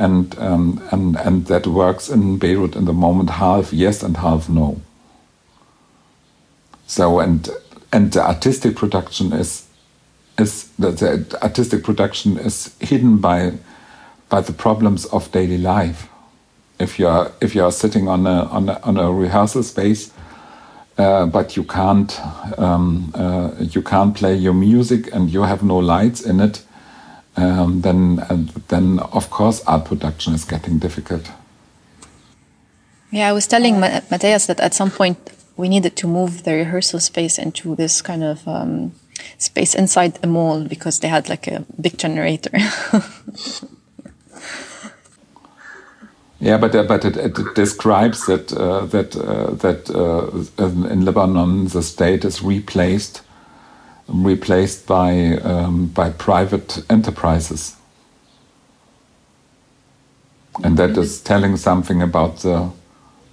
and 0.00 0.36
um, 0.38 0.80
and 0.90 1.16
and 1.16 1.46
that 1.46 1.66
works 1.66 2.08
in 2.08 2.38
Beirut 2.38 2.74
in 2.74 2.86
the 2.86 2.92
moment 2.92 3.30
half 3.30 3.72
yes 3.72 4.02
and 4.02 4.16
half 4.16 4.48
no. 4.48 4.80
So 6.86 7.20
and 7.20 7.48
and 7.92 8.12
the 8.12 8.26
artistic 8.26 8.76
production 8.76 9.32
is 9.32 9.68
is 10.38 10.68
the, 10.78 10.90
the 10.90 11.38
artistic 11.42 11.84
production 11.84 12.38
is 12.38 12.74
hidden 12.80 13.18
by 13.18 13.52
by 14.30 14.40
the 14.40 14.54
problems 14.54 15.04
of 15.06 15.30
daily 15.32 15.58
life. 15.58 16.08
If 16.78 16.98
you 16.98 17.06
are 17.06 17.32
if 17.42 17.54
you 17.54 17.62
are 17.62 17.72
sitting 17.72 18.08
on 18.08 18.26
a 18.26 18.44
on 18.44 18.70
a, 18.70 18.80
on 18.82 18.96
a 18.96 19.12
rehearsal 19.12 19.62
space, 19.62 20.10
uh, 20.96 21.26
but 21.26 21.56
you 21.58 21.64
can't 21.64 22.18
um, 22.58 23.12
uh, 23.14 23.50
you 23.58 23.82
can't 23.82 24.14
play 24.14 24.34
your 24.34 24.54
music 24.54 25.14
and 25.14 25.28
you 25.30 25.42
have 25.42 25.62
no 25.62 25.76
lights 25.76 26.22
in 26.22 26.40
it, 26.40 26.62
um, 27.40 27.80
then 27.80 28.20
then 28.68 28.98
of 29.12 29.30
course 29.30 29.62
art 29.66 29.84
production 29.84 30.34
is 30.34 30.44
getting 30.44 30.78
difficult. 30.78 31.30
Yeah, 33.10 33.28
I 33.28 33.32
was 33.32 33.46
telling 33.46 33.80
Matthias 33.80 34.46
that 34.46 34.60
at 34.60 34.74
some 34.74 34.90
point 34.90 35.18
we 35.56 35.68
needed 35.68 35.96
to 35.96 36.06
move 36.06 36.44
the 36.44 36.54
rehearsal 36.54 37.00
space 37.00 37.38
into 37.38 37.74
this 37.74 38.02
kind 38.02 38.22
of 38.22 38.46
um, 38.46 38.92
space 39.38 39.74
inside 39.74 40.18
a 40.22 40.26
mall 40.26 40.64
because 40.64 41.00
they 41.00 41.08
had 41.08 41.28
like 41.28 41.48
a 41.48 41.64
big 41.80 41.98
generator. 41.98 42.50
yeah, 46.40 46.56
but 46.56 46.74
uh, 46.74 46.84
but 46.84 47.04
it, 47.04 47.16
it, 47.16 47.36
describes 47.54 48.26
that 48.26 48.52
uh, 48.52 48.86
that 48.86 49.16
uh, 49.16 49.50
that 49.54 49.90
uh, 49.90 50.30
in 50.88 51.04
Lebanon 51.04 51.66
the 51.68 51.82
state 51.82 52.24
is 52.24 52.42
replaced 52.42 53.22
replaced 54.10 54.86
by, 54.86 55.38
um, 55.42 55.86
by 55.86 56.10
private 56.10 56.82
enterprises. 56.90 57.76
And 60.62 60.76
that 60.76 60.96
is 60.98 61.20
telling 61.20 61.56
something 61.56 62.02
about 62.02 62.38
the 62.38 62.70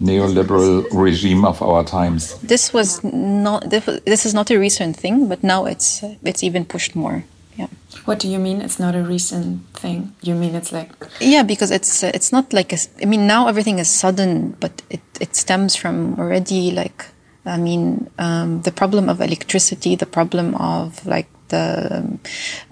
neoliberal 0.02 0.86
regime 0.92 1.46
of 1.46 1.62
our 1.62 1.84
times. 1.84 2.38
This 2.40 2.74
was 2.74 3.04
not. 3.04 3.70
This 3.70 4.26
is 4.26 4.34
not 4.34 4.52
a 4.52 4.58
recent 4.58 4.96
thing, 4.96 5.28
but 5.28 5.44
now 5.44 5.66
it's 5.66 6.04
it's 6.24 6.44
even 6.44 6.66
pushed 6.66 6.96
more. 6.96 7.24
Yeah. 7.58 7.68
What 8.06 8.20
do 8.20 8.28
you 8.28 8.40
mean? 8.40 8.62
It's 8.62 8.80
not 8.80 8.96
a 8.96 9.02
recent 9.02 9.66
thing. 9.74 10.14
You 10.22 10.36
mean 10.36 10.56
it's 10.56 10.72
like? 10.72 10.92
Yeah, 11.20 11.44
because 11.44 11.72
it's 11.72 12.04
it's 12.04 12.32
not 12.32 12.54
like 12.54 12.72
a, 12.74 12.78
I 13.02 13.06
mean 13.06 13.28
now 13.28 13.48
everything 13.48 13.80
is 13.80 13.90
sudden, 13.90 14.56
but 14.60 14.82
it 14.90 15.02
it 15.20 15.36
stems 15.36 15.76
from 15.76 16.16
already 16.20 16.72
like 16.72 17.06
I 17.48 17.58
mean, 17.58 18.10
um, 18.20 18.62
the 18.62 18.72
problem 18.72 19.10
of 19.10 19.22
electricity, 19.22 19.96
the 19.96 20.06
problem 20.06 20.56
of 20.56 21.06
like 21.06 21.28
the 21.48 22.20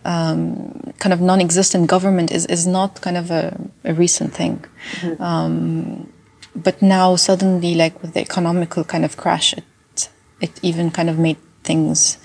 um, 0.03 0.93
kind 0.99 1.13
of 1.13 1.21
non-existent 1.21 1.87
government 1.87 2.31
is, 2.31 2.45
is 2.47 2.67
not 2.67 3.01
kind 3.01 3.17
of 3.17 3.31
a, 3.31 3.57
a 3.83 3.93
recent 3.93 4.33
thing. 4.33 4.65
Mm-hmm. 4.99 5.23
Um, 5.23 6.11
but 6.55 6.81
now 6.81 7.15
suddenly, 7.15 7.75
like 7.75 8.01
with 8.01 8.13
the 8.13 8.21
economical 8.21 8.83
kind 8.83 9.05
of 9.05 9.17
crash, 9.17 9.53
it, 9.53 10.09
it 10.41 10.59
even 10.61 10.91
kind 10.91 11.09
of 11.09 11.17
made 11.17 11.37
things 11.63 12.17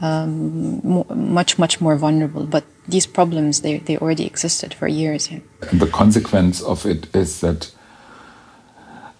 um, 0.00 0.80
more, 0.82 1.06
much, 1.14 1.58
much 1.58 1.80
more 1.80 1.96
vulnerable. 1.96 2.46
But 2.46 2.64
these 2.86 3.06
problems, 3.06 3.60
they, 3.60 3.78
they 3.78 3.98
already 3.98 4.26
existed 4.26 4.74
for 4.74 4.88
years. 4.88 5.30
Yeah. 5.30 5.40
The 5.72 5.86
consequence 5.86 6.62
of 6.62 6.86
it 6.86 7.14
is 7.14 7.40
that 7.40 7.70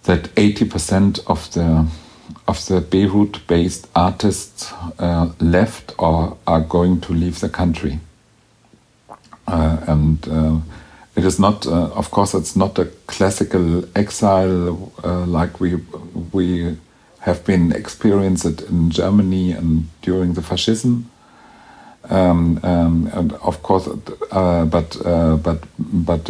that 0.03 0.33
80% 0.35 1.19
of 1.27 1.51
the 1.53 1.85
of 2.49 2.65
the 2.65 2.81
Beirut-based 2.81 3.87
artists 3.95 4.73
uh, 4.97 5.29
left 5.39 5.93
or 5.99 6.35
are 6.47 6.61
going 6.61 6.99
to 7.01 7.13
leave 7.13 7.39
the 7.41 7.49
country. 7.49 7.99
Uh, 9.47 9.77
and 9.87 10.27
uh, 10.27 10.57
it 11.15 11.25
is 11.25 11.39
not, 11.39 11.67
uh, 11.67 11.89
of 11.93 12.09
course, 12.09 12.33
it's 12.33 12.55
not 12.55 12.79
a 12.79 12.85
classical 13.05 13.83
exile 13.95 14.91
uh, 15.03 15.25
like 15.25 15.59
we 15.59 15.75
we 16.33 16.75
have 17.19 17.43
been 17.45 17.71
experienced 17.71 18.61
in 18.61 18.89
Germany 18.89 19.51
and 19.51 19.85
during 20.01 20.33
the 20.33 20.41
fascism. 20.41 21.09
Um, 22.09 22.59
um, 22.63 23.09
and 23.13 23.33
of 23.33 23.61
course, 23.61 23.87
uh, 24.31 24.65
but 24.65 24.97
but 25.43 25.59
but 25.77 26.29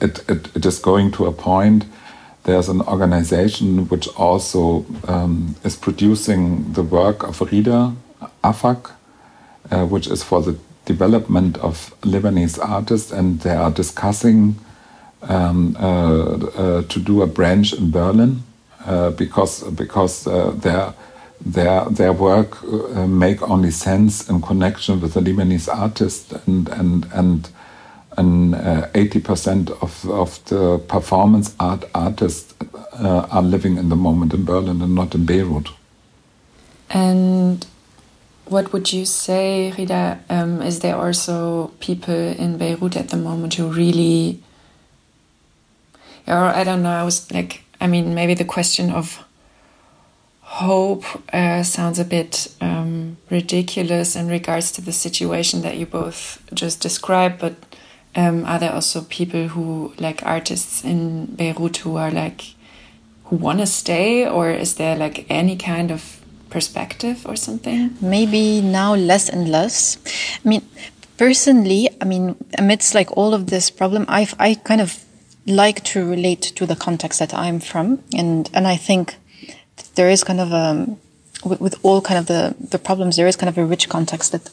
it, 0.00 0.22
it, 0.28 0.56
it 0.56 0.66
is 0.66 0.78
going 0.78 1.12
to 1.12 1.26
a 1.26 1.32
point 1.32 1.84
there's 2.48 2.70
an 2.70 2.80
organization 2.80 3.86
which 3.90 4.08
also 4.16 4.86
um, 5.06 5.54
is 5.64 5.76
producing 5.76 6.72
the 6.72 6.82
work 6.82 7.22
of 7.22 7.38
Ghida 7.40 7.94
AFAC, 8.42 8.90
uh, 9.70 9.84
which 9.84 10.06
is 10.06 10.22
for 10.22 10.40
the 10.40 10.56
development 10.86 11.58
of 11.58 11.94
Lebanese 12.00 12.58
artists, 12.58 13.12
and 13.12 13.40
they 13.40 13.54
are 13.54 13.70
discussing 13.70 14.56
um, 15.20 15.76
uh, 15.78 16.36
uh, 16.62 16.82
to 16.84 16.98
do 16.98 17.20
a 17.20 17.26
branch 17.26 17.74
in 17.74 17.90
Berlin 17.90 18.42
uh, 18.86 19.10
because 19.10 19.62
because 19.72 20.26
uh, 20.26 20.52
there 20.56 20.94
their 21.44 21.84
their 21.90 22.14
work 22.14 22.62
uh, 22.64 23.06
make 23.06 23.42
only 23.42 23.70
sense 23.70 24.26
in 24.30 24.40
connection 24.40 25.00
with 25.02 25.12
the 25.12 25.20
Lebanese 25.20 25.68
artist 25.68 26.32
and 26.46 26.70
and 26.70 27.06
and 27.12 27.50
and 28.18 28.54
uh, 28.54 28.88
eighty 28.94 29.20
percent 29.20 29.70
of 29.70 30.04
of 30.10 30.44
the 30.46 30.78
performance 30.88 31.54
art 31.58 31.84
artists 31.94 32.54
uh, 32.92 33.26
are 33.30 33.42
living 33.42 33.78
in 33.78 33.88
the 33.88 33.96
moment 33.96 34.34
in 34.34 34.44
Berlin 34.44 34.82
and 34.82 34.94
not 34.94 35.14
in 35.14 35.24
Beirut. 35.24 35.68
And 36.90 37.66
what 38.46 38.72
would 38.72 38.92
you 38.92 39.04
say, 39.06 39.72
Ghida? 39.76 40.18
Um, 40.28 40.62
is 40.62 40.80
there 40.80 40.96
also 40.96 41.70
people 41.80 42.14
in 42.14 42.58
Beirut 42.58 42.96
at 42.96 43.08
the 43.10 43.16
moment 43.16 43.54
who 43.54 43.68
really, 43.68 44.42
or 46.26 46.34
I 46.60 46.64
don't 46.64 46.82
know, 46.82 46.90
I 46.90 47.04
was 47.04 47.30
like, 47.30 47.62
I 47.80 47.86
mean, 47.86 48.14
maybe 48.14 48.34
the 48.34 48.44
question 48.44 48.90
of 48.90 49.24
hope 50.40 51.04
uh, 51.32 51.62
sounds 51.62 51.98
a 51.98 52.04
bit 52.04 52.48
um, 52.60 53.18
ridiculous 53.30 54.16
in 54.16 54.28
regards 54.28 54.72
to 54.72 54.80
the 54.80 54.92
situation 54.92 55.62
that 55.62 55.76
you 55.76 55.86
both 55.86 56.42
just 56.54 56.80
described, 56.80 57.38
but 57.38 57.54
um, 58.18 58.44
are 58.46 58.58
there 58.58 58.72
also 58.72 59.02
people 59.02 59.46
who, 59.48 59.94
like 59.98 60.26
artists 60.26 60.82
in 60.84 61.26
Beirut, 61.36 61.76
who 61.78 61.96
are 61.96 62.10
like, 62.10 62.54
who 63.26 63.36
want 63.36 63.60
to 63.60 63.66
stay, 63.66 64.26
or 64.26 64.50
is 64.50 64.74
there 64.74 64.96
like 64.96 65.24
any 65.30 65.56
kind 65.56 65.92
of 65.92 66.20
perspective 66.50 67.24
or 67.26 67.36
something? 67.36 67.96
Maybe 68.00 68.60
now 68.60 68.96
less 68.96 69.28
and 69.28 69.48
less. 69.48 69.98
I 70.44 70.48
mean, 70.48 70.62
personally, 71.16 71.90
I 72.00 72.06
mean, 72.06 72.34
amidst 72.58 72.92
like 72.92 73.16
all 73.16 73.34
of 73.34 73.46
this 73.46 73.70
problem, 73.70 74.04
I 74.08 74.26
I 74.38 74.54
kind 74.54 74.80
of 74.80 75.04
like 75.46 75.84
to 75.92 76.04
relate 76.04 76.42
to 76.56 76.66
the 76.66 76.76
context 76.76 77.20
that 77.20 77.32
I'm 77.32 77.60
from, 77.60 78.02
and 78.12 78.50
and 78.52 78.66
I 78.66 78.76
think 78.76 79.14
there 79.94 80.10
is 80.10 80.24
kind 80.24 80.40
of 80.40 80.50
a 80.50 80.96
with, 81.44 81.60
with 81.60 81.76
all 81.84 82.00
kind 82.00 82.18
of 82.18 82.26
the 82.26 82.56
the 82.58 82.78
problems, 82.78 83.14
there 83.14 83.28
is 83.28 83.36
kind 83.36 83.48
of 83.48 83.58
a 83.58 83.64
rich 83.64 83.88
context 83.88 84.32
that 84.32 84.50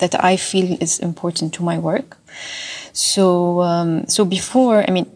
that 0.00 0.24
I 0.24 0.36
feel 0.36 0.76
is 0.80 0.98
important 0.98 1.54
to 1.54 1.62
my 1.62 1.78
work. 1.78 2.18
So 2.92 3.60
um, 3.60 4.06
so 4.08 4.24
before, 4.24 4.84
I 4.86 4.90
mean, 4.90 5.06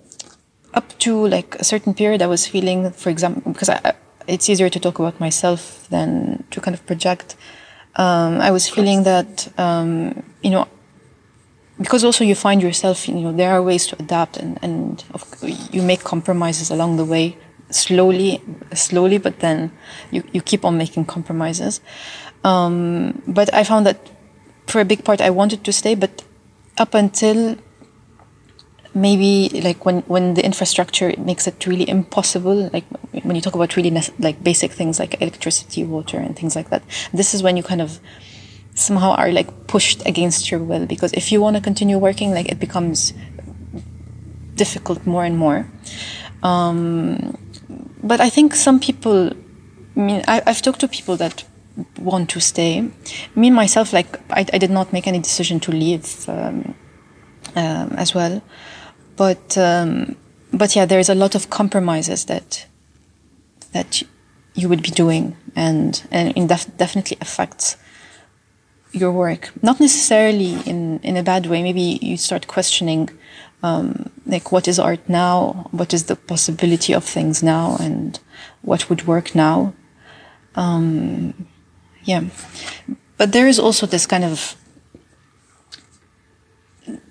up 0.74 0.98
to 1.00 1.26
like 1.26 1.56
a 1.56 1.64
certain 1.64 1.94
period, 1.94 2.22
I 2.22 2.26
was 2.26 2.46
feeling, 2.46 2.90
for 2.90 3.10
example, 3.10 3.52
because 3.52 3.68
I, 3.68 3.94
it's 4.26 4.48
easier 4.48 4.70
to 4.70 4.80
talk 4.80 4.98
about 4.98 5.20
myself 5.20 5.86
than 5.90 6.44
to 6.50 6.60
kind 6.60 6.74
of 6.74 6.84
project. 6.86 7.36
Um, 7.96 8.40
I 8.40 8.50
was 8.50 8.68
feeling 8.68 9.04
that, 9.04 9.48
um, 9.58 10.22
you 10.42 10.50
know, 10.50 10.66
because 11.78 12.04
also 12.04 12.24
you 12.24 12.34
find 12.34 12.62
yourself, 12.62 13.08
you 13.08 13.14
know, 13.14 13.32
there 13.32 13.52
are 13.52 13.62
ways 13.62 13.86
to 13.88 13.96
adapt 13.98 14.36
and, 14.36 14.58
and 14.62 15.04
you 15.70 15.82
make 15.82 16.02
compromises 16.02 16.70
along 16.70 16.96
the 16.96 17.04
way, 17.04 17.36
slowly, 17.70 18.42
slowly, 18.72 19.18
but 19.18 19.40
then 19.40 19.70
you, 20.10 20.22
you 20.32 20.40
keep 20.40 20.64
on 20.64 20.76
making 20.76 21.04
compromises. 21.04 21.80
Um, 22.44 23.22
but 23.26 23.52
I 23.54 23.64
found 23.64 23.86
that 23.86 23.98
for 24.66 24.80
a 24.80 24.84
big 24.84 25.04
part, 25.04 25.20
I 25.20 25.30
wanted 25.30 25.64
to 25.64 25.72
stay, 25.72 25.94
but 25.94 26.24
up 26.78 26.94
until 26.94 27.56
maybe 28.94 29.48
like 29.62 29.84
when 29.84 30.02
when 30.02 30.34
the 30.34 30.44
infrastructure 30.44 31.12
makes 31.18 31.48
it 31.48 31.66
really 31.66 31.88
impossible 31.88 32.70
like 32.72 32.84
when 33.24 33.34
you 33.34 33.42
talk 33.42 33.56
about 33.56 33.74
really 33.74 33.90
like 34.20 34.40
basic 34.44 34.70
things 34.70 35.00
like 35.00 35.20
electricity 35.20 35.82
water 35.82 36.16
and 36.16 36.36
things 36.36 36.54
like 36.54 36.70
that 36.70 36.80
this 37.12 37.34
is 37.34 37.42
when 37.42 37.56
you 37.56 37.62
kind 37.64 37.82
of 37.82 37.98
somehow 38.76 39.10
are 39.14 39.32
like 39.32 39.66
pushed 39.66 40.06
against 40.06 40.48
your 40.48 40.60
will 40.60 40.86
because 40.86 41.12
if 41.14 41.32
you 41.32 41.40
want 41.40 41.56
to 41.56 41.62
continue 41.62 41.98
working 41.98 42.30
like 42.30 42.48
it 42.48 42.60
becomes 42.60 43.12
difficult 44.54 45.04
more 45.04 45.24
and 45.24 45.36
more. 45.36 45.66
Um, 46.44 47.36
but 48.04 48.20
i 48.20 48.28
think 48.28 48.54
some 48.54 48.78
people 48.78 49.30
i 49.96 50.00
mean 50.00 50.22
I, 50.28 50.42
i've 50.46 50.60
talked 50.60 50.80
to 50.80 50.88
people 50.88 51.16
that 51.16 51.44
want 51.98 52.30
to 52.30 52.40
stay 52.40 52.88
me 53.34 53.50
myself 53.50 53.92
like 53.92 54.18
i, 54.30 54.46
I 54.52 54.58
did 54.58 54.70
not 54.70 54.92
make 54.92 55.06
any 55.08 55.18
decision 55.18 55.58
to 55.60 55.72
leave 55.72 56.28
um, 56.28 56.74
um, 57.56 57.92
as 57.96 58.14
well 58.14 58.42
but 59.16 59.56
um, 59.58 60.16
but 60.52 60.76
yeah, 60.76 60.86
there's 60.86 61.08
a 61.08 61.14
lot 61.14 61.34
of 61.34 61.50
compromises 61.50 62.26
that 62.26 62.66
that 63.72 64.02
you 64.54 64.68
would 64.68 64.82
be 64.82 64.90
doing, 64.90 65.36
and 65.56 66.06
and 66.10 66.36
it 66.36 66.48
def 66.48 66.76
definitely 66.76 67.18
affects 67.20 67.76
your 68.92 69.10
work. 69.10 69.50
Not 69.62 69.80
necessarily 69.80 70.54
in 70.66 71.00
in 71.02 71.16
a 71.16 71.22
bad 71.22 71.46
way. 71.46 71.62
Maybe 71.62 71.98
you 72.00 72.16
start 72.16 72.46
questioning. 72.46 73.10
Um, 73.62 74.10
like 74.26 74.52
what 74.52 74.68
is 74.68 74.78
art 74.78 75.08
now? 75.08 75.68
What 75.70 75.94
is 75.94 76.04
the 76.04 76.16
possibility 76.16 76.94
of 76.94 77.02
things 77.02 77.42
now, 77.42 77.76
and 77.80 78.20
what 78.62 78.90
would 78.90 79.06
work 79.06 79.34
now? 79.34 79.72
Um, 80.54 81.46
yeah, 82.04 82.24
but 83.16 83.32
there 83.32 83.48
is 83.48 83.58
also 83.58 83.86
this 83.86 84.06
kind 84.06 84.24
of 84.24 84.56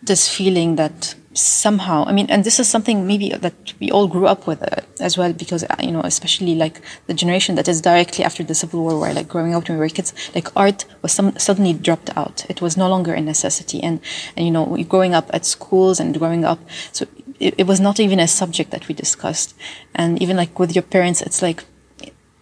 this 0.02 0.28
feeling 0.30 0.76
that 0.76 1.16
somehow 1.34 2.06
i 2.08 2.12
mean 2.12 2.28
and 2.30 2.44
this 2.44 2.60
is 2.60 2.68
something 2.68 3.08
maybe 3.08 3.30
that 3.30 3.74
we 3.80 3.90
all 3.90 4.08
grew 4.08 4.28
up 4.28 4.46
with 4.46 4.62
uh, 4.62 4.82
as 5.00 5.18
well 5.18 5.34
because 5.34 5.64
uh, 5.64 5.76
you 5.82 5.92
know 5.92 6.02
especially 6.02 6.56
like 6.56 6.82
the 7.08 7.14
generation 7.14 7.56
that 7.56 7.68
is 7.68 7.82
directly 7.82 8.24
after 8.24 8.44
the 8.44 8.54
civil 8.54 8.82
war 8.82 9.00
where 9.00 9.14
like 9.14 9.28
growing 9.28 9.56
up 9.56 9.68
when 9.68 9.78
we 9.78 9.80
were 9.80 9.90
kids 9.90 10.14
like 10.36 10.48
art 10.56 10.86
was 11.02 11.12
some, 11.12 11.38
suddenly 11.38 11.74
dropped 11.74 12.16
out. 12.16 12.46
It 12.50 12.62
was 12.62 12.78
no 12.78 12.88
longer 12.88 13.14
a 13.14 13.22
necessity. 13.22 13.82
And 13.82 14.00
and 14.36 14.46
you 14.46 14.52
know 14.52 14.66
growing 14.84 15.14
up 15.14 15.30
at 15.34 15.46
schools 15.46 16.00
and 16.00 16.18
growing 16.18 16.46
up 16.46 16.60
so 16.92 17.08
it, 17.40 17.56
it 17.58 17.68
was 17.68 17.80
not 17.80 18.00
even 18.00 18.20
a 18.20 18.28
subject 18.28 18.72
that 18.72 18.88
we 18.88 18.94
discussed. 18.94 19.56
And 19.96 20.22
even 20.22 20.38
like 20.38 20.60
with 20.60 20.76
your 20.76 20.84
parents 20.84 21.22
it's 21.22 21.42
like 21.42 21.64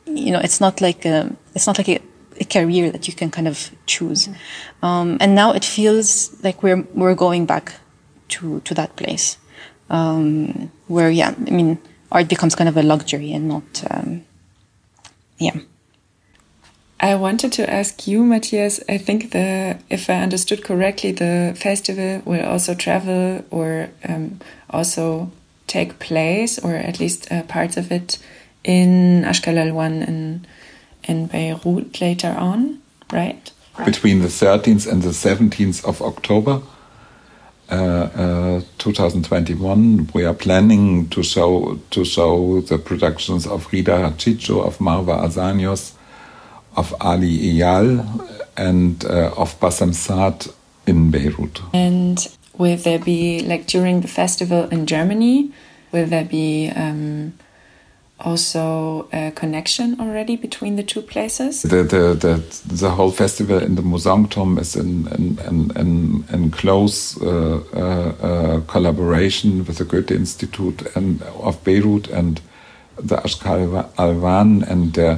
you 0.05 0.31
know 0.31 0.39
it's 0.39 0.59
not 0.59 0.81
like 0.81 1.05
um, 1.05 1.37
it's 1.55 1.67
not 1.67 1.77
like 1.77 1.89
a, 1.89 1.99
a 2.41 2.45
career 2.45 2.91
that 2.91 3.07
you 3.07 3.13
can 3.13 3.29
kind 3.31 3.47
of 3.47 3.71
choose 3.85 4.27
um, 4.81 5.17
and 5.21 5.35
now 5.35 5.53
it 5.53 5.63
feels 5.63 6.09
like 6.43 6.61
we're 6.63 6.81
we're 6.93 7.15
going 7.15 7.45
back 7.45 7.73
to 8.27 8.59
to 8.61 8.73
that 8.73 8.95
place 8.95 9.37
um, 9.89 10.71
where 10.87 11.09
yeah 11.09 11.33
I 11.47 11.51
mean 11.51 11.79
art 12.11 12.27
becomes 12.27 12.55
kind 12.55 12.67
of 12.67 12.75
a 12.75 12.83
luxury 12.83 13.31
and 13.31 13.47
not 13.47 13.83
um, 13.89 14.25
yeah. 15.41 15.57
I 16.99 17.15
wanted 17.15 17.51
to 17.53 17.67
ask 17.67 18.07
you, 18.07 18.23
Matthias. 18.23 18.79
I 18.87 18.99
think 18.99 19.31
the, 19.31 19.79
if 19.89 20.07
I 20.07 20.21
understood 20.21 20.63
correctly, 20.63 21.11
the 21.11 21.53
festival 21.57 22.21
will 22.25 22.45
also 22.45 22.75
travel 22.75 23.43
or 23.49 23.89
um, 24.07 24.39
also 24.69 25.31
take 25.65 25.97
place, 25.97 26.59
or 26.59 26.75
at 26.75 26.99
least 26.99 27.31
uh, 27.31 27.41
parts 27.43 27.75
of 27.75 27.91
it, 27.91 28.19
in 28.63 29.23
Ashkal 29.23 29.57
Alwan 29.57 30.07
in 30.07 30.45
in 31.03 31.27
Beirut 31.27 32.01
later 32.01 32.35
on, 32.37 32.81
right? 33.11 33.51
Between 33.85 34.21
the 34.21 34.27
13th 34.27 34.91
and 34.91 35.01
the 35.01 35.09
17th 35.09 35.85
of 35.85 36.01
October. 36.01 36.61
Uh, 37.69 38.57
uh, 38.57 38.61
2021, 38.79 40.09
we 40.13 40.25
are 40.25 40.33
planning 40.33 41.07
to 41.07 41.23
show 41.23 41.79
to 41.91 42.03
show 42.03 42.59
the 42.59 42.77
productions 42.77 43.47
of 43.47 43.65
Ghida 43.69 44.11
Hachicho, 44.11 44.61
of 44.65 44.79
Marwa 44.79 45.23
Arsanios, 45.23 45.93
of 46.75 46.93
Ali 46.99 47.53
Eyal, 47.53 48.27
and 48.57 49.05
uh, 49.05 49.31
of 49.37 49.57
Bassem 49.61 49.93
Saad 49.93 50.47
in 50.85 51.11
Beirut. 51.11 51.61
And 51.73 52.27
will 52.57 52.75
there 52.75 52.99
be 52.99 53.39
like 53.39 53.67
during 53.67 54.01
the 54.01 54.09
festival 54.09 54.67
in 54.69 54.85
Germany? 54.85 55.53
Will 55.93 56.07
there 56.07 56.25
be 56.25 56.69
um, 56.75 57.33
also 58.23 59.07
a 59.11 59.31
connection 59.31 59.99
already 59.99 60.35
between 60.35 60.75
the 60.75 60.83
two 60.83 61.01
places? 61.01 61.61
The 61.63 61.83
the 61.83 62.13
the, 62.13 62.75
the 62.75 62.89
whole 62.89 63.11
festival 63.11 63.59
in 63.59 63.75
the 63.75 63.81
Mousonturm 63.81 64.59
is 64.59 64.75
in 64.75 65.07
in, 65.07 65.39
in, 65.47 65.71
in, 65.77 66.23
in 66.31 66.51
close 66.51 67.21
uh, 67.21 67.61
uh, 67.73 67.79
uh, 67.79 68.61
collaboration 68.61 69.65
with 69.65 69.77
the 69.77 69.85
Goethe 69.85 70.11
Institute 70.11 70.95
and 70.95 71.21
of 71.23 71.63
Beirut 71.63 72.07
and 72.07 72.41
the 72.97 73.17
Ashkal 73.17 73.89
Alwan 73.95 74.63
and 74.69 74.97
uh, 74.97 75.17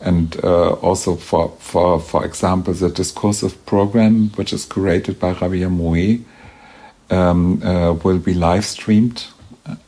and 0.00 0.36
uh, 0.44 0.72
also 0.74 1.16
for 1.16 1.54
for 1.58 2.00
for 2.00 2.24
example 2.24 2.72
the 2.72 2.88
discursive 2.88 3.64
program 3.66 4.30
which 4.36 4.52
is 4.52 4.66
curated 4.66 5.18
by 5.18 5.34
Rabih 5.34 5.68
Mroué 5.68 6.22
um, 7.10 7.60
will 8.04 8.18
be 8.18 8.34
live 8.34 8.64
streamed 8.64 9.26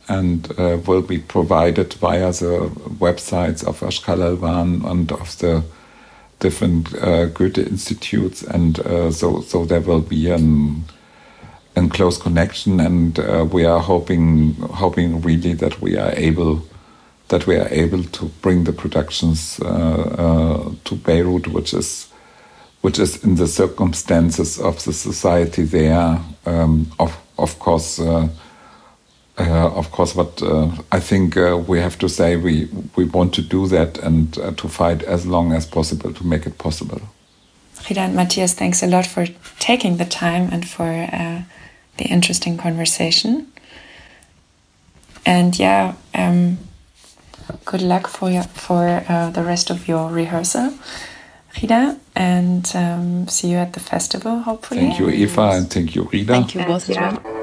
and 0.07 0.51
uh, 0.59 0.77
will 0.85 1.01
be 1.01 1.19
provided 1.19 1.93
via 1.95 2.31
the 2.31 2.69
websites 2.99 3.65
of 3.65 3.79
Ashkal 3.79 4.19
Alwan 4.19 4.85
and 4.89 5.11
of 5.11 5.37
the 5.39 5.63
different 6.39 6.93
uh, 6.95 7.25
Goethe 7.25 7.59
institutes, 7.59 8.43
and 8.43 8.79
uh, 8.79 9.11
so 9.11 9.41
so 9.41 9.65
there 9.65 9.81
will 9.81 10.01
be 10.01 10.29
an 10.29 10.83
in 11.75 11.89
close 11.89 12.17
connection, 12.17 12.79
and 12.79 13.19
uh, 13.19 13.45
we 13.49 13.65
are 13.65 13.79
hoping 13.79 14.55
hoping 14.55 15.21
really 15.21 15.53
that 15.53 15.81
we 15.81 15.97
are 15.97 16.11
able 16.15 16.61
that 17.29 17.47
we 17.47 17.55
are 17.55 17.69
able 17.69 18.03
to 18.03 18.25
bring 18.41 18.65
the 18.65 18.73
productions 18.73 19.59
uh, 19.61 19.67
uh, 19.67 20.71
to 20.83 20.95
Beirut, 20.95 21.47
which 21.47 21.73
is 21.73 22.07
which 22.81 22.99
is 22.99 23.23
in 23.23 23.35
the 23.35 23.47
circumstances 23.47 24.59
of 24.59 24.83
the 24.83 24.93
society 24.93 25.63
there, 25.63 26.19
um, 26.45 26.91
of 26.99 27.17
of 27.37 27.57
course 27.59 27.99
of 29.49 29.91
course, 29.91 30.13
but 30.13 30.41
uh, 30.41 30.71
I 30.91 30.99
think 30.99 31.37
uh, 31.37 31.61
we 31.67 31.79
have 31.79 31.97
to 31.99 32.09
say 32.09 32.35
we 32.35 32.67
we 32.95 33.05
want 33.05 33.33
to 33.35 33.41
do 33.41 33.67
that 33.67 33.97
and 33.99 34.37
uh, 34.37 34.51
to 34.51 34.67
fight 34.67 35.03
as 35.03 35.25
long 35.25 35.53
as 35.53 35.65
possible 35.65 36.13
to 36.13 36.25
make 36.25 36.45
it 36.45 36.57
possible. 36.57 37.01
Ghida 37.83 37.97
and 37.97 38.15
Matthias, 38.15 38.53
thanks 38.53 38.83
a 38.83 38.87
lot 38.87 39.05
for 39.05 39.25
taking 39.59 39.97
the 39.97 40.05
time 40.05 40.49
and 40.51 40.67
for 40.67 40.85
uh, 40.85 41.41
the 41.97 42.05
interesting 42.05 42.57
conversation. 42.57 43.47
And 45.25 45.57
yeah, 45.57 45.95
um, 46.13 46.57
good 47.65 47.81
luck 47.81 48.07
for 48.07 48.29
your, 48.29 48.43
for 48.43 49.03
uh, 49.07 49.29
the 49.31 49.43
rest 49.43 49.69
of 49.69 49.87
your 49.87 50.09
rehearsal, 50.09 50.73
Ghida, 51.55 51.97
and 52.15 52.71
um, 52.75 53.27
see 53.27 53.49
you 53.49 53.57
at 53.57 53.73
the 53.73 53.79
festival. 53.79 54.39
Hopefully. 54.39 54.81
Thank 54.81 54.99
you, 54.99 55.09
Eva, 55.09 55.51
and 55.53 55.69
thank 55.69 55.95
you, 55.95 56.05
Ghida. 56.05 56.27
Thank 56.27 56.55
you 56.55 56.65
both 56.65 56.89
as 56.89 56.97
well. 56.97 57.40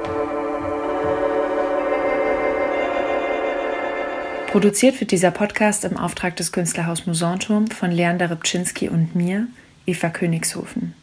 Produziert 4.48 4.98
wird 4.98 5.10
dieser 5.10 5.30
Podcast 5.30 5.84
im 5.84 5.98
Auftrag 5.98 6.34
des 6.36 6.52
Künstlerhaus 6.52 7.04
Musanturm 7.04 7.66
von 7.66 7.90
Leander 7.90 8.30
Rybczynski 8.30 8.88
und 8.88 9.14
mir, 9.14 9.46
Eva 9.84 10.08
Königshofen. 10.08 10.94